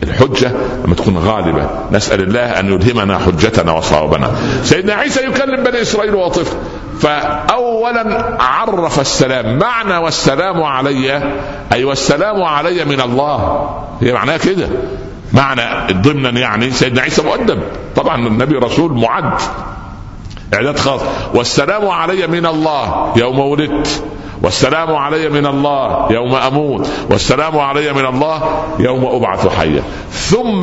الحجة 0.03 0.51
لما 0.85 0.95
تكون 0.95 1.17
غالبة. 1.17 1.69
نسأل 1.91 2.21
الله 2.21 2.59
أن 2.59 2.65
يلهمنا 2.73 3.17
حجتنا 3.17 3.71
وصوابنا. 3.71 4.31
سيدنا 4.63 4.93
عيسى 4.93 5.25
يكلم 5.25 5.63
بني 5.63 5.81
إسرائيل 5.81 6.15
وطفل 6.15 6.57
فأولا 6.99 8.37
عرف 8.39 8.99
السلام. 8.99 9.57
معنى 9.57 9.97
والسلام 9.97 10.63
علي 10.63 11.33
أي 11.73 11.83
والسلام 11.83 12.43
علي 12.43 12.85
من 12.85 13.01
الله. 13.01 13.69
هي 14.01 14.13
معناها 14.13 14.37
كده. 14.37 14.69
معنى 15.33 15.93
ضمنا 15.93 16.39
يعني 16.39 16.71
سيدنا 16.71 17.01
عيسى 17.01 17.23
مؤدب. 17.23 17.63
طبعا 17.95 18.27
النبي 18.27 18.55
رسول 18.55 18.93
معد. 18.93 19.41
إعداد 20.53 20.79
خاص. 20.79 21.01
والسلام 21.33 21.89
علي 21.89 22.27
من 22.27 22.45
الله. 22.45 23.13
يوم 23.15 23.39
ولدت. 23.39 24.03
والسلام 24.45 24.95
علي 24.95 25.29
من 25.29 25.45
الله 25.45 26.11
يوم 26.11 26.35
أموت. 26.35 26.89
والسلام 27.09 27.59
علي 27.59 27.93
من 27.93 28.05
الله 28.05 28.65
يوم 28.79 29.05
أبعث 29.05 29.47
حيا. 29.47 29.83
ثم 30.11 30.61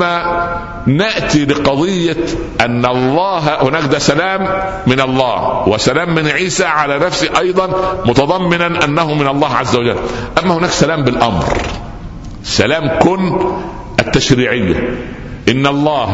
نأتي 0.87 1.45
لقضية 1.45 2.17
أن 2.61 2.87
الله 2.87 3.63
هناك 3.63 3.85
ده 3.85 3.99
سلام 3.99 4.41
من 4.87 5.01
الله 5.01 5.69
وسلام 5.69 6.15
من 6.15 6.29
عيسى 6.29 6.65
على 6.65 6.99
نفسه 6.99 7.29
أيضا 7.39 7.69
متضمنا 8.07 8.85
أنه 8.85 9.15
من 9.15 9.29
الله 9.29 9.55
عز 9.55 9.77
وجل. 9.77 9.97
أما 10.45 10.55
هناك 10.55 10.71
سلام 10.71 11.03
بالأمر. 11.05 11.45
سلام 12.45 12.99
كن 12.99 13.41
التشريعية. 13.99 14.97
إن 15.49 15.67
الله 15.67 16.13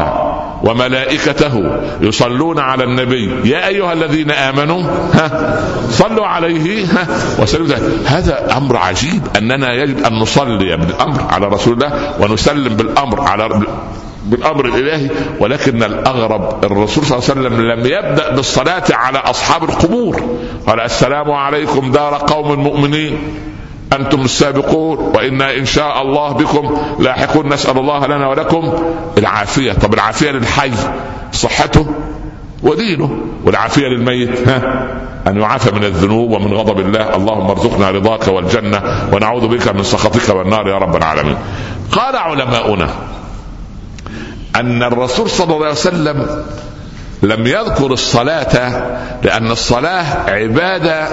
وملائكته 0.64 1.54
يصلون 2.00 2.58
على 2.58 2.84
النبي. 2.84 3.50
يا 3.50 3.68
أيها 3.68 3.92
الذين 3.92 4.30
آمنوا 4.30 4.82
ها 5.14 5.60
صلوا 5.90 6.26
عليه 6.26 6.84
ها 6.84 7.06
وسلموا 7.38 7.76
هذا 8.06 8.56
أمر 8.56 8.76
عجيب 8.76 9.22
أننا 9.36 9.72
يجب 9.72 10.06
أن 10.06 10.12
نصلي 10.18 10.76
بالأمر 10.76 11.20
على 11.30 11.46
رسول 11.46 11.74
الله 11.74 12.14
ونسلم 12.20 12.76
بالأمر 12.76 13.20
على 13.20 13.62
بالأمر 14.24 14.64
الإلهي. 14.64 15.10
ولكن 15.40 15.82
الأغرب 15.82 16.64
الرسول 16.64 17.04
صلى 17.04 17.18
الله 17.18 17.30
عليه 17.30 17.40
وسلم 17.40 17.60
لم 17.60 17.80
يبدأ 17.80 18.34
بالصلاة 18.34 18.84
على 18.90 19.18
أصحاب 19.18 19.64
القبور. 19.64 20.38
قال 20.66 20.80
السلام 20.80 21.30
عليكم 21.30 21.92
دار 21.92 22.14
قوم 22.14 22.60
مؤمنين. 22.60 23.18
أنتم 23.92 24.20
السابقون 24.20 24.98
وإنا 24.98 25.54
إن 25.54 25.64
شاء 25.64 26.02
الله 26.02 26.32
بكم 26.32 26.78
لاحقون. 26.98 27.48
نسأل 27.48 27.78
الله 27.78 28.06
لنا 28.06 28.28
ولكم 28.28 28.72
العافية. 29.18 29.72
طب 29.72 29.94
العافية 29.94 30.30
للحي 30.30 30.72
صحته 31.32 31.86
ودينه 32.62 33.10
والعافية 33.44 33.86
للميت 33.86 34.48
ها؟ 34.48 34.88
أن 35.26 35.40
يعافى 35.40 35.70
من 35.74 35.84
الذنوب 35.84 36.30
ومن 36.30 36.52
غضب 36.54 36.78
الله. 36.80 37.16
اللهم 37.16 37.50
ارزقنا 37.50 37.90
رضاك 37.90 38.28
والجنة 38.28 38.82
ونعوذ 39.12 39.48
بك 39.48 39.68
من 39.68 39.82
سخطك 39.82 40.28
والنار 40.28 40.68
يا 40.68 40.78
رب 40.78 40.96
العالمين. 40.96 41.36
قال 41.92 42.16
علماؤنا 42.16 42.88
أن 44.56 44.82
الرسول 44.82 45.30
صلى 45.30 45.54
الله 45.54 45.66
عليه 45.66 45.72
وسلم 45.72 46.44
لم 47.22 47.46
يذكر 47.46 47.92
الصلاة 47.92 48.82
لأن 49.22 49.50
الصلاة 49.50 50.30
عبادة 50.30 51.08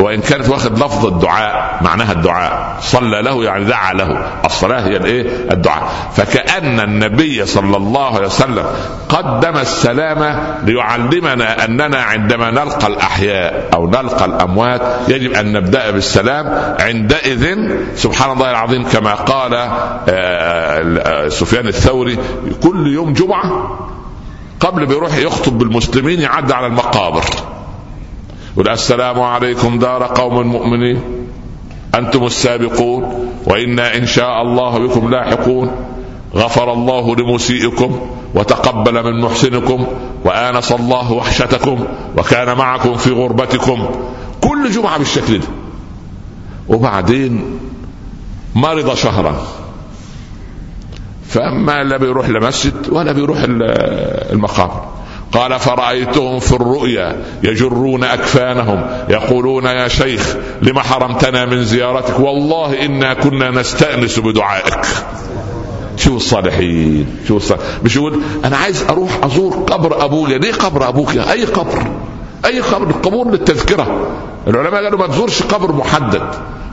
وإن 0.00 0.20
كانت 0.20 0.48
واخد 0.48 0.78
لفظ 0.78 1.06
الدعاء 1.06 1.78
معناها 1.82 2.12
الدعاء. 2.12 2.76
صلى 2.80 3.22
له 3.22 3.44
يعني 3.44 3.64
دعا 3.64 3.92
له. 3.92 4.26
الصلاة 4.44 4.80
هي 4.80 4.96
الإيه؟ 4.96 5.26
الدعاء. 5.50 5.88
فكأن 6.16 6.80
النبي 6.80 7.46
صلى 7.46 7.76
الله 7.76 8.16
عليه 8.16 8.26
وسلم 8.26 8.64
قدم 9.08 9.56
السلام 9.56 10.38
ليعلمنا 10.64 11.64
أننا 11.64 12.02
عندما 12.02 12.50
نلقى 12.50 12.86
الأحياء 12.86 13.68
أو 13.74 13.90
نلقى 13.90 14.24
الأموات 14.24 14.82
يجب 15.08 15.32
أن 15.32 15.52
نبدأ 15.52 15.90
بالسلام 15.90 16.74
عندئذ 16.80 17.58
سبحان 17.96 18.30
الله 18.30 18.50
العظيم 18.50 18.84
كما 18.88 19.14
قال 19.14 19.54
آه، 19.54 19.68
آه، 20.08 21.28
سفيان 21.28 21.66
الثوري 21.68 22.18
كل 22.62 22.86
يوم 22.86 23.12
جمعة. 23.12 23.78
قبل 24.64 24.86
بيروح 24.86 25.16
يخطب 25.16 25.58
بالمسلمين 25.58 26.20
يعدي 26.20 26.54
على 26.54 26.66
المقابر. 26.66 27.24
يقول 28.54 28.68
السلام 28.68 29.20
عليكم 29.20 29.78
دار 29.78 30.02
قوم 30.02 30.46
مؤمنين. 30.46 31.00
أنتم 31.94 32.24
السابقون 32.24 33.30
وإنا 33.46 33.96
إن 33.96 34.06
شاء 34.06 34.42
الله 34.42 34.78
بكم 34.78 35.10
لاحقون. 35.10 35.70
غفر 36.34 36.72
الله 36.72 37.16
لمسيئكم 37.16 38.00
وتقبل 38.34 39.04
من 39.04 39.20
محسنكم 39.20 39.86
وآنس 40.24 40.72
الله 40.72 41.12
وحشتكم 41.12 41.84
وكان 42.18 42.56
معكم 42.58 42.94
في 42.94 43.10
غربتكم. 43.10 43.88
كل 44.40 44.70
جمعة 44.70 44.98
بالشكل 44.98 45.38
ده. 45.38 45.46
وبعدين 46.68 47.58
مرض 48.54 48.94
شهرا. 48.94 49.36
فما 51.34 51.84
لا 51.84 51.96
بيروح 51.96 52.28
لمسجد 52.28 52.72
ولا 52.92 53.12
بيروح 53.12 53.38
المقابر 53.42 54.84
قال 55.32 55.60
فرأيتهم 55.60 56.38
في 56.38 56.52
الرؤيا 56.52 57.16
يجرون 57.42 58.04
أكفانهم 58.04 58.86
يقولون 59.08 59.64
يا 59.64 59.88
شيخ 59.88 60.36
لما 60.62 60.82
حرمتنا 60.82 61.44
من 61.46 61.64
زيارتك؟ 61.64 62.20
والله 62.20 62.86
إنا 62.86 63.14
كنا 63.14 63.50
نستأنس 63.50 64.18
بدعائك. 64.18 64.86
شوف 65.96 66.16
الصالحين؟ 66.16 67.06
شوف 67.28 67.36
الصالحين 67.36 67.66
مش 67.84 67.96
يقول 67.96 68.20
أنا 68.44 68.56
عايز 68.56 68.82
أروح 68.90 69.10
أزور 69.24 69.52
قبر 69.54 70.04
أبويا 70.04 70.38
ليه 70.38 70.52
قبر 70.52 70.88
أبوك؟ 70.88 71.14
يا 71.14 71.32
أي 71.32 71.44
قبر؟ 71.44 71.86
أي 72.46 72.60
قبر 72.60 72.86
القبور 72.86 73.30
للتذكرة. 73.30 74.08
العلماء 74.46 74.84
قالوا 74.84 74.98
ما 74.98 75.06
تزورش 75.06 75.42
قبر 75.42 75.72
محدد. 75.72 76.22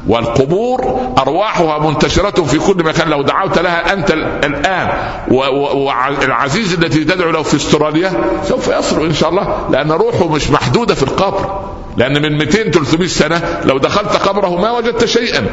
والقبور 0.08 1.00
أرواحها 1.18 1.80
منتشرة 1.80 2.44
في 2.44 2.60
كل 2.60 2.84
مكان. 2.84 3.10
لو 3.10 3.22
دعوت 3.22 3.60
لها 3.60 3.94
أنت 3.94 4.12
الآن 4.46 4.90
والعزيز 5.32 6.74
التي 6.74 7.04
تدعو 7.04 7.32
له 7.32 7.42
في 7.44 7.56
استراليا 7.56 8.12
سوف 8.44 8.68
يصل 8.68 9.06
إن 9.06 9.14
شاء 9.14 9.30
الله 9.30 9.68
لأن 9.72 9.92
روحه 9.92 10.28
مش 10.28 10.50
محدودة 10.50 10.96
في 10.96 11.04
القبر. 11.04 11.62
لأن 11.98 12.22
من 12.22 12.38
200 12.38 12.72
300 12.72 13.08
سنة 13.08 13.42
لو 13.66 13.78
دخلت 13.78 14.16
قبره 14.16 14.62
ما 14.62 14.72
وجدت 14.72 15.06
شيئا. 15.06 15.48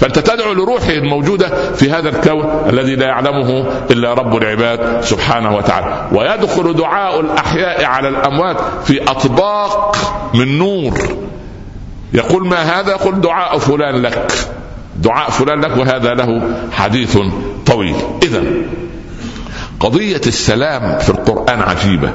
فأنت 0.00 0.18
تدعو 0.18 0.52
لروحه 0.52 0.90
الموجودة 0.90 1.72
في 1.72 1.90
هذا 1.90 2.08
الكون 2.08 2.68
الذي 2.68 2.96
لا 2.96 3.06
يعلمه 3.06 3.66
إلا 3.90 4.14
رب 4.14 4.36
العباد 4.36 5.04
سبحانه 5.04 5.56
وتعالى. 5.56 6.08
ويدخل 6.12 6.74
دعاء 6.74 7.20
الأحياء 7.20 7.84
على 7.84 8.08
الأموات 8.08 8.56
في 8.84 9.02
أطباق 9.02 9.96
من 10.34 10.58
نور. 10.58 10.98
يقول 12.12 12.46
ما 12.46 12.80
هذا؟ 12.80 12.90
يقول 12.90 13.20
دعاء 13.20 13.58
فلان 13.58 14.02
لك. 14.02 14.32
دعاء 14.96 15.30
فلان 15.30 15.60
لك 15.60 15.76
وهذا 15.76 16.14
له 16.14 16.42
حديث 16.72 17.18
طويل. 17.66 17.96
اذا 18.22 18.42
قضية 19.80 20.20
السلام 20.26 20.98
في 20.98 21.08
القرآن 21.08 21.62
عجيبة. 21.62 22.12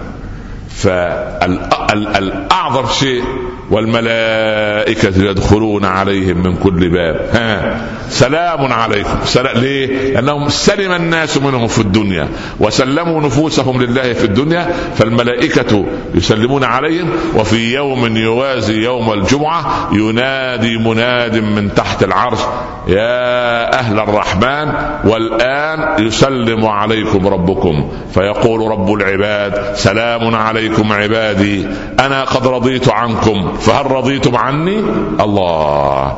فالأعظم 1.80 2.88
شيء 2.88 3.24
والملائكة 3.72 5.30
يدخلون 5.30 5.86
عليهم 5.86 6.44
من 6.44 6.56
كل 6.56 6.90
باب. 6.90 7.30
ها. 7.34 7.82
سلام 8.10 8.74
عليكم. 8.74 9.18
سلام. 9.26 9.58
ليه؟ 9.58 10.14
لأنهم 10.14 10.50
سلم 10.50 10.92
الناس 10.92 11.38
منهم 11.38 11.68
في 11.68 11.80
الدنيا 11.80 12.28
وسلموا 12.60 13.22
نفوسهم 13.22 13.82
لله 13.82 14.14
في 14.14 14.24
الدنيا 14.24 14.74
فالملائكة 14.96 15.86
يسلمون 16.16 16.64
عليهم 16.64 17.10
وفي 17.36 17.74
يوم 17.74 18.18
يوازي 18.18 18.84
يوم 18.84 19.14
الجمعة 19.14 19.90
ينادي 19.94 20.78
مناد 20.78 21.38
من 21.38 21.74
تحت 21.74 22.04
العرش 22.04 22.40
يا 22.88 23.74
أهل 23.80 24.00
الرحمن 24.00 24.74
والآن 25.06 26.06
يسلم 26.06 26.66
عليكم 26.66 27.28
ربكم. 27.28 27.92
فيقول 28.14 28.72
رب 28.72 28.94
العباد 28.94 29.76
سلام 29.76 30.36
عليكم. 30.36 30.68
عبادي 30.91 31.67
أنا 31.99 32.24
قد 32.24 32.47
رضيت 32.47 32.89
عنكم 32.89 33.53
فهل 33.53 33.91
رضيتم 33.91 34.36
عني؟ 34.36 34.80
الله. 35.20 36.13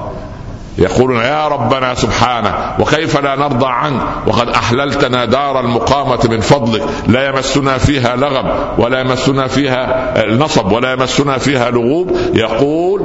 يقولون 0.81 1.23
يا 1.23 1.47
ربنا 1.47 1.93
سبحانه 1.93 2.75
وكيف 2.79 3.19
لا 3.19 3.35
نرضى 3.35 3.67
عنك؟ 3.67 4.01
وقد 4.27 4.49
أحللتنا 4.49 5.25
دار 5.25 5.59
المقامة 5.59 6.19
من 6.29 6.39
فضلك 6.39 6.83
لا 7.07 7.27
يمسنا 7.27 7.77
فيها 7.77 8.15
لغب 8.15 8.45
ولا 8.77 8.99
يمسنا 8.99 9.47
فيها 9.47 10.13
نصب 10.27 10.71
ولا 10.71 10.93
يمسنا 10.93 11.37
فيها 11.37 11.71
لغوب. 11.71 12.17
يقول 12.33 13.01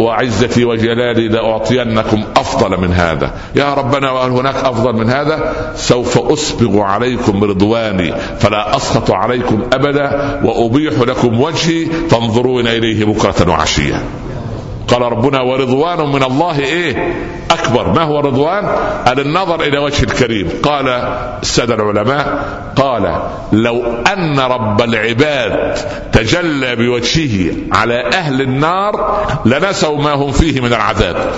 وعزتي 0.00 0.64
وجلالي 0.64 1.28
لأعطينكم 1.28 2.24
أفضل 2.36 2.80
من 2.80 2.92
هذا. 2.92 3.30
يا 3.54 3.74
ربنا 3.74 4.10
وهل 4.10 4.30
هناك 4.30 4.54
أفضل 4.54 4.92
من 4.92 5.10
هذا؟ 5.10 5.52
سوف 5.76 6.32
اسبغ 6.32 6.80
عليكم 6.80 7.44
رضواني 7.44 8.14
فلا 8.40 8.76
أسخط 8.76 9.10
عليكم 9.10 9.60
أبدا 9.72 10.40
وأبيح 10.44 10.94
لكم 10.94 11.40
وجهي 11.40 11.84
تنظرون 11.84 12.66
إليه 12.66 13.04
بكرة 13.04 13.50
وعشية. 13.50 14.02
قال 14.92 15.02
ربنا 15.02 15.40
ورضوان 15.40 16.12
من 16.12 16.22
الله 16.22 16.58
إيه؟ 16.58 17.14
أكبر. 17.50 17.92
ما 17.92 18.02
هو 18.02 18.20
رضوان؟ 18.20 18.66
قال 19.06 19.20
النظر 19.20 19.62
إلى 19.62 19.78
وجه 19.78 20.02
الكريم. 20.02 20.48
قال 20.62 20.88
السادة 21.42 21.74
العلماء 21.74 22.48
قال 22.76 23.22
لو 23.52 23.84
أن 24.12 24.40
رب 24.40 24.82
العباد 24.82 25.74
تجلى 26.12 26.76
بوجهه 26.76 27.52
على 27.72 28.10
أهل 28.12 28.40
النار 28.40 29.26
لنسوا 29.44 29.98
ما 29.98 30.12
هم 30.12 30.32
فيه 30.32 30.60
من 30.60 30.72
العذاب. 30.72 31.32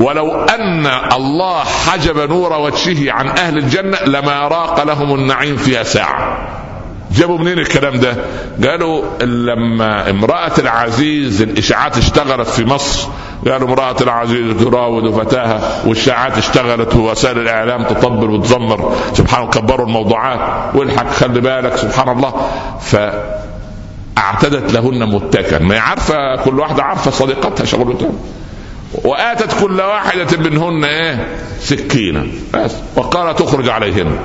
ولو 0.00 0.30
أن 0.30 0.86
الله 1.12 1.64
حجب 1.64 2.30
نور 2.30 2.52
وجهه 2.52 3.12
عن 3.12 3.28
أهل 3.28 3.58
الجنة 3.58 3.98
لما 4.06 4.48
راق 4.48 4.84
لهم 4.84 5.14
النعيم 5.14 5.56
فيها 5.56 5.82
ساعة. 5.82 6.48
جابوا 7.16 7.38
منين 7.38 7.58
الكلام 7.58 8.00
ده؟ 8.00 8.16
قالوا 8.64 9.04
لما 9.22 10.10
امرأة 10.10 10.52
العزيز 10.58 11.42
الإشاعات 11.42 11.98
اشتغلت 11.98 12.48
في 12.48 12.64
مصر 12.64 13.08
قالوا 13.46 13.68
امرأة 13.68 13.96
العزيز 14.00 14.56
تراود 14.64 15.10
فتاها 15.10 15.82
والإشاعات 15.86 16.38
اشتغلت 16.38 16.94
ووسائل 16.94 17.38
الإعلام 17.38 17.84
تطبل 17.84 18.30
وتزمر. 18.30 18.96
سبحان 19.14 19.40
الله 19.42 19.52
كبروا 19.52 19.86
الموضوعات. 19.86 20.74
والحق 20.74 21.10
خلي 21.10 21.40
بالك 21.40 21.76
سبحان 21.76 22.08
الله. 22.08 22.32
ف 22.80 22.96
اعتدت 24.18 24.72
لهن 24.72 25.14
متكا 25.14 25.58
ما 25.58 25.78
عارفة 25.78 26.36
كل 26.36 26.60
واحدة 26.60 26.82
عارفة 26.82 27.10
صديقتها 27.10 27.64
شغلتها 27.64 28.10
وآتت 28.94 29.60
كل 29.62 29.80
واحدة 29.80 30.38
منهن 30.38 30.84
إيه؟ 30.84 31.26
سكينة. 31.60 32.26
بس. 32.54 32.72
وقالت 32.96 33.38
تخرج 33.38 33.68
عليهن. 33.68 34.18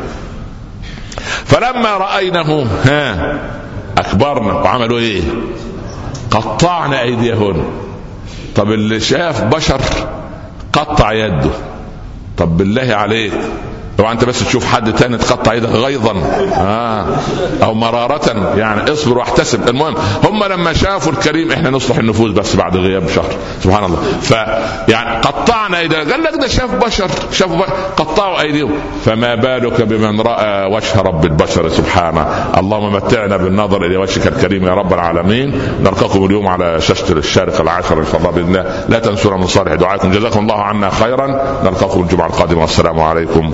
فلما 1.46 1.98
رأينه 1.98 2.68
ها 2.86 3.40
أكبرنا 3.98 4.54
وعملوا 4.54 5.00
إيه؟ 5.00 5.22
قطعنا 6.32 7.02
أيديهن. 7.02 7.66
طب 8.56 8.72
اللي 8.72 9.00
شاف 9.00 9.44
بشر 9.44 9.82
قطع 10.74 11.14
يده. 11.14 11.50
طب 12.38 12.58
بالله 12.58 12.96
عليك. 12.96 13.34
طبعا 13.98 14.14
أنت 14.14 14.26
بس 14.26 14.40
تشوف 14.46 14.66
حد 14.66 14.94
تاني 14.94 15.18
تقطع 15.18 15.52
إيدك 15.52 15.70
غيظا 15.70 16.14
آه. 16.58 17.06
أو 17.64 17.74
مرارة 17.74 18.56
يعني 18.58 18.94
اصبر 18.94 19.18
واحتسب. 19.18 19.70
المهم 19.70 19.96
هم 20.24 20.44
لما 20.44 20.74
شافوا 20.74 21.12
الكريم 21.12 21.52
إحنا 21.52 21.70
نصلح 21.70 21.98
النفوس 21.98 22.32
بس 22.32 22.56
بعد 22.56 22.78
غياب 22.78 23.10
شهر. 23.10 23.32
سبحان 23.64 23.84
الله. 23.84 23.98
ف 24.22 24.32
يعني 24.90 25.22
قطعنا 25.22 25.80
إيدينا. 25.80 26.12
قال 26.12 26.24
لك 26.24 26.36
ده 26.42 26.48
شاف 26.48 26.76
بشر 26.76 27.08
شافوا 27.32 27.56
بشر. 27.56 27.74
قطعوا 27.98 28.42
أيديهم. 28.42 28.72
فما 29.06 29.36
بالك 29.36 29.82
بمن 29.82 30.22
رأى 30.22 30.74
وجه 30.74 31.02
رب 31.02 31.26
البشر 31.26 31.70
سبحانه. 31.70 32.28
اللهم 32.58 32.94
متعنا 32.94 33.38
بالنظر 33.38 33.86
إلى 33.86 33.98
وجهك 33.98 34.28
الكريم 34.28 34.68
يا 34.68 34.74
رب 34.74 34.94
العالمين. 34.94 35.62
نلقاكم 35.82 36.26
اليوم 36.26 36.48
على 36.48 36.82
شاشة 36.82 37.12
الشارقه 37.12 37.62
العاشره 37.62 38.00
إن 38.00 38.06
شاء 38.12 38.18
الله 38.18 38.32
بإذن 38.32 38.48
الله. 38.48 38.86
لا 38.90 39.00
تنسونا 39.00 39.38
من 39.38 39.48
صالح 39.48 39.74
دعائكم. 39.74 40.12
جزاكم 40.12 40.40
الله 40.40 40.62
عنا 40.62 40.90
خيرا. 40.90 41.28
نلقاكم 41.64 42.02
الجمعة 42.02 42.28
القادمة. 42.28 42.62
والسلام 42.62 43.00
عليكم 43.00 43.54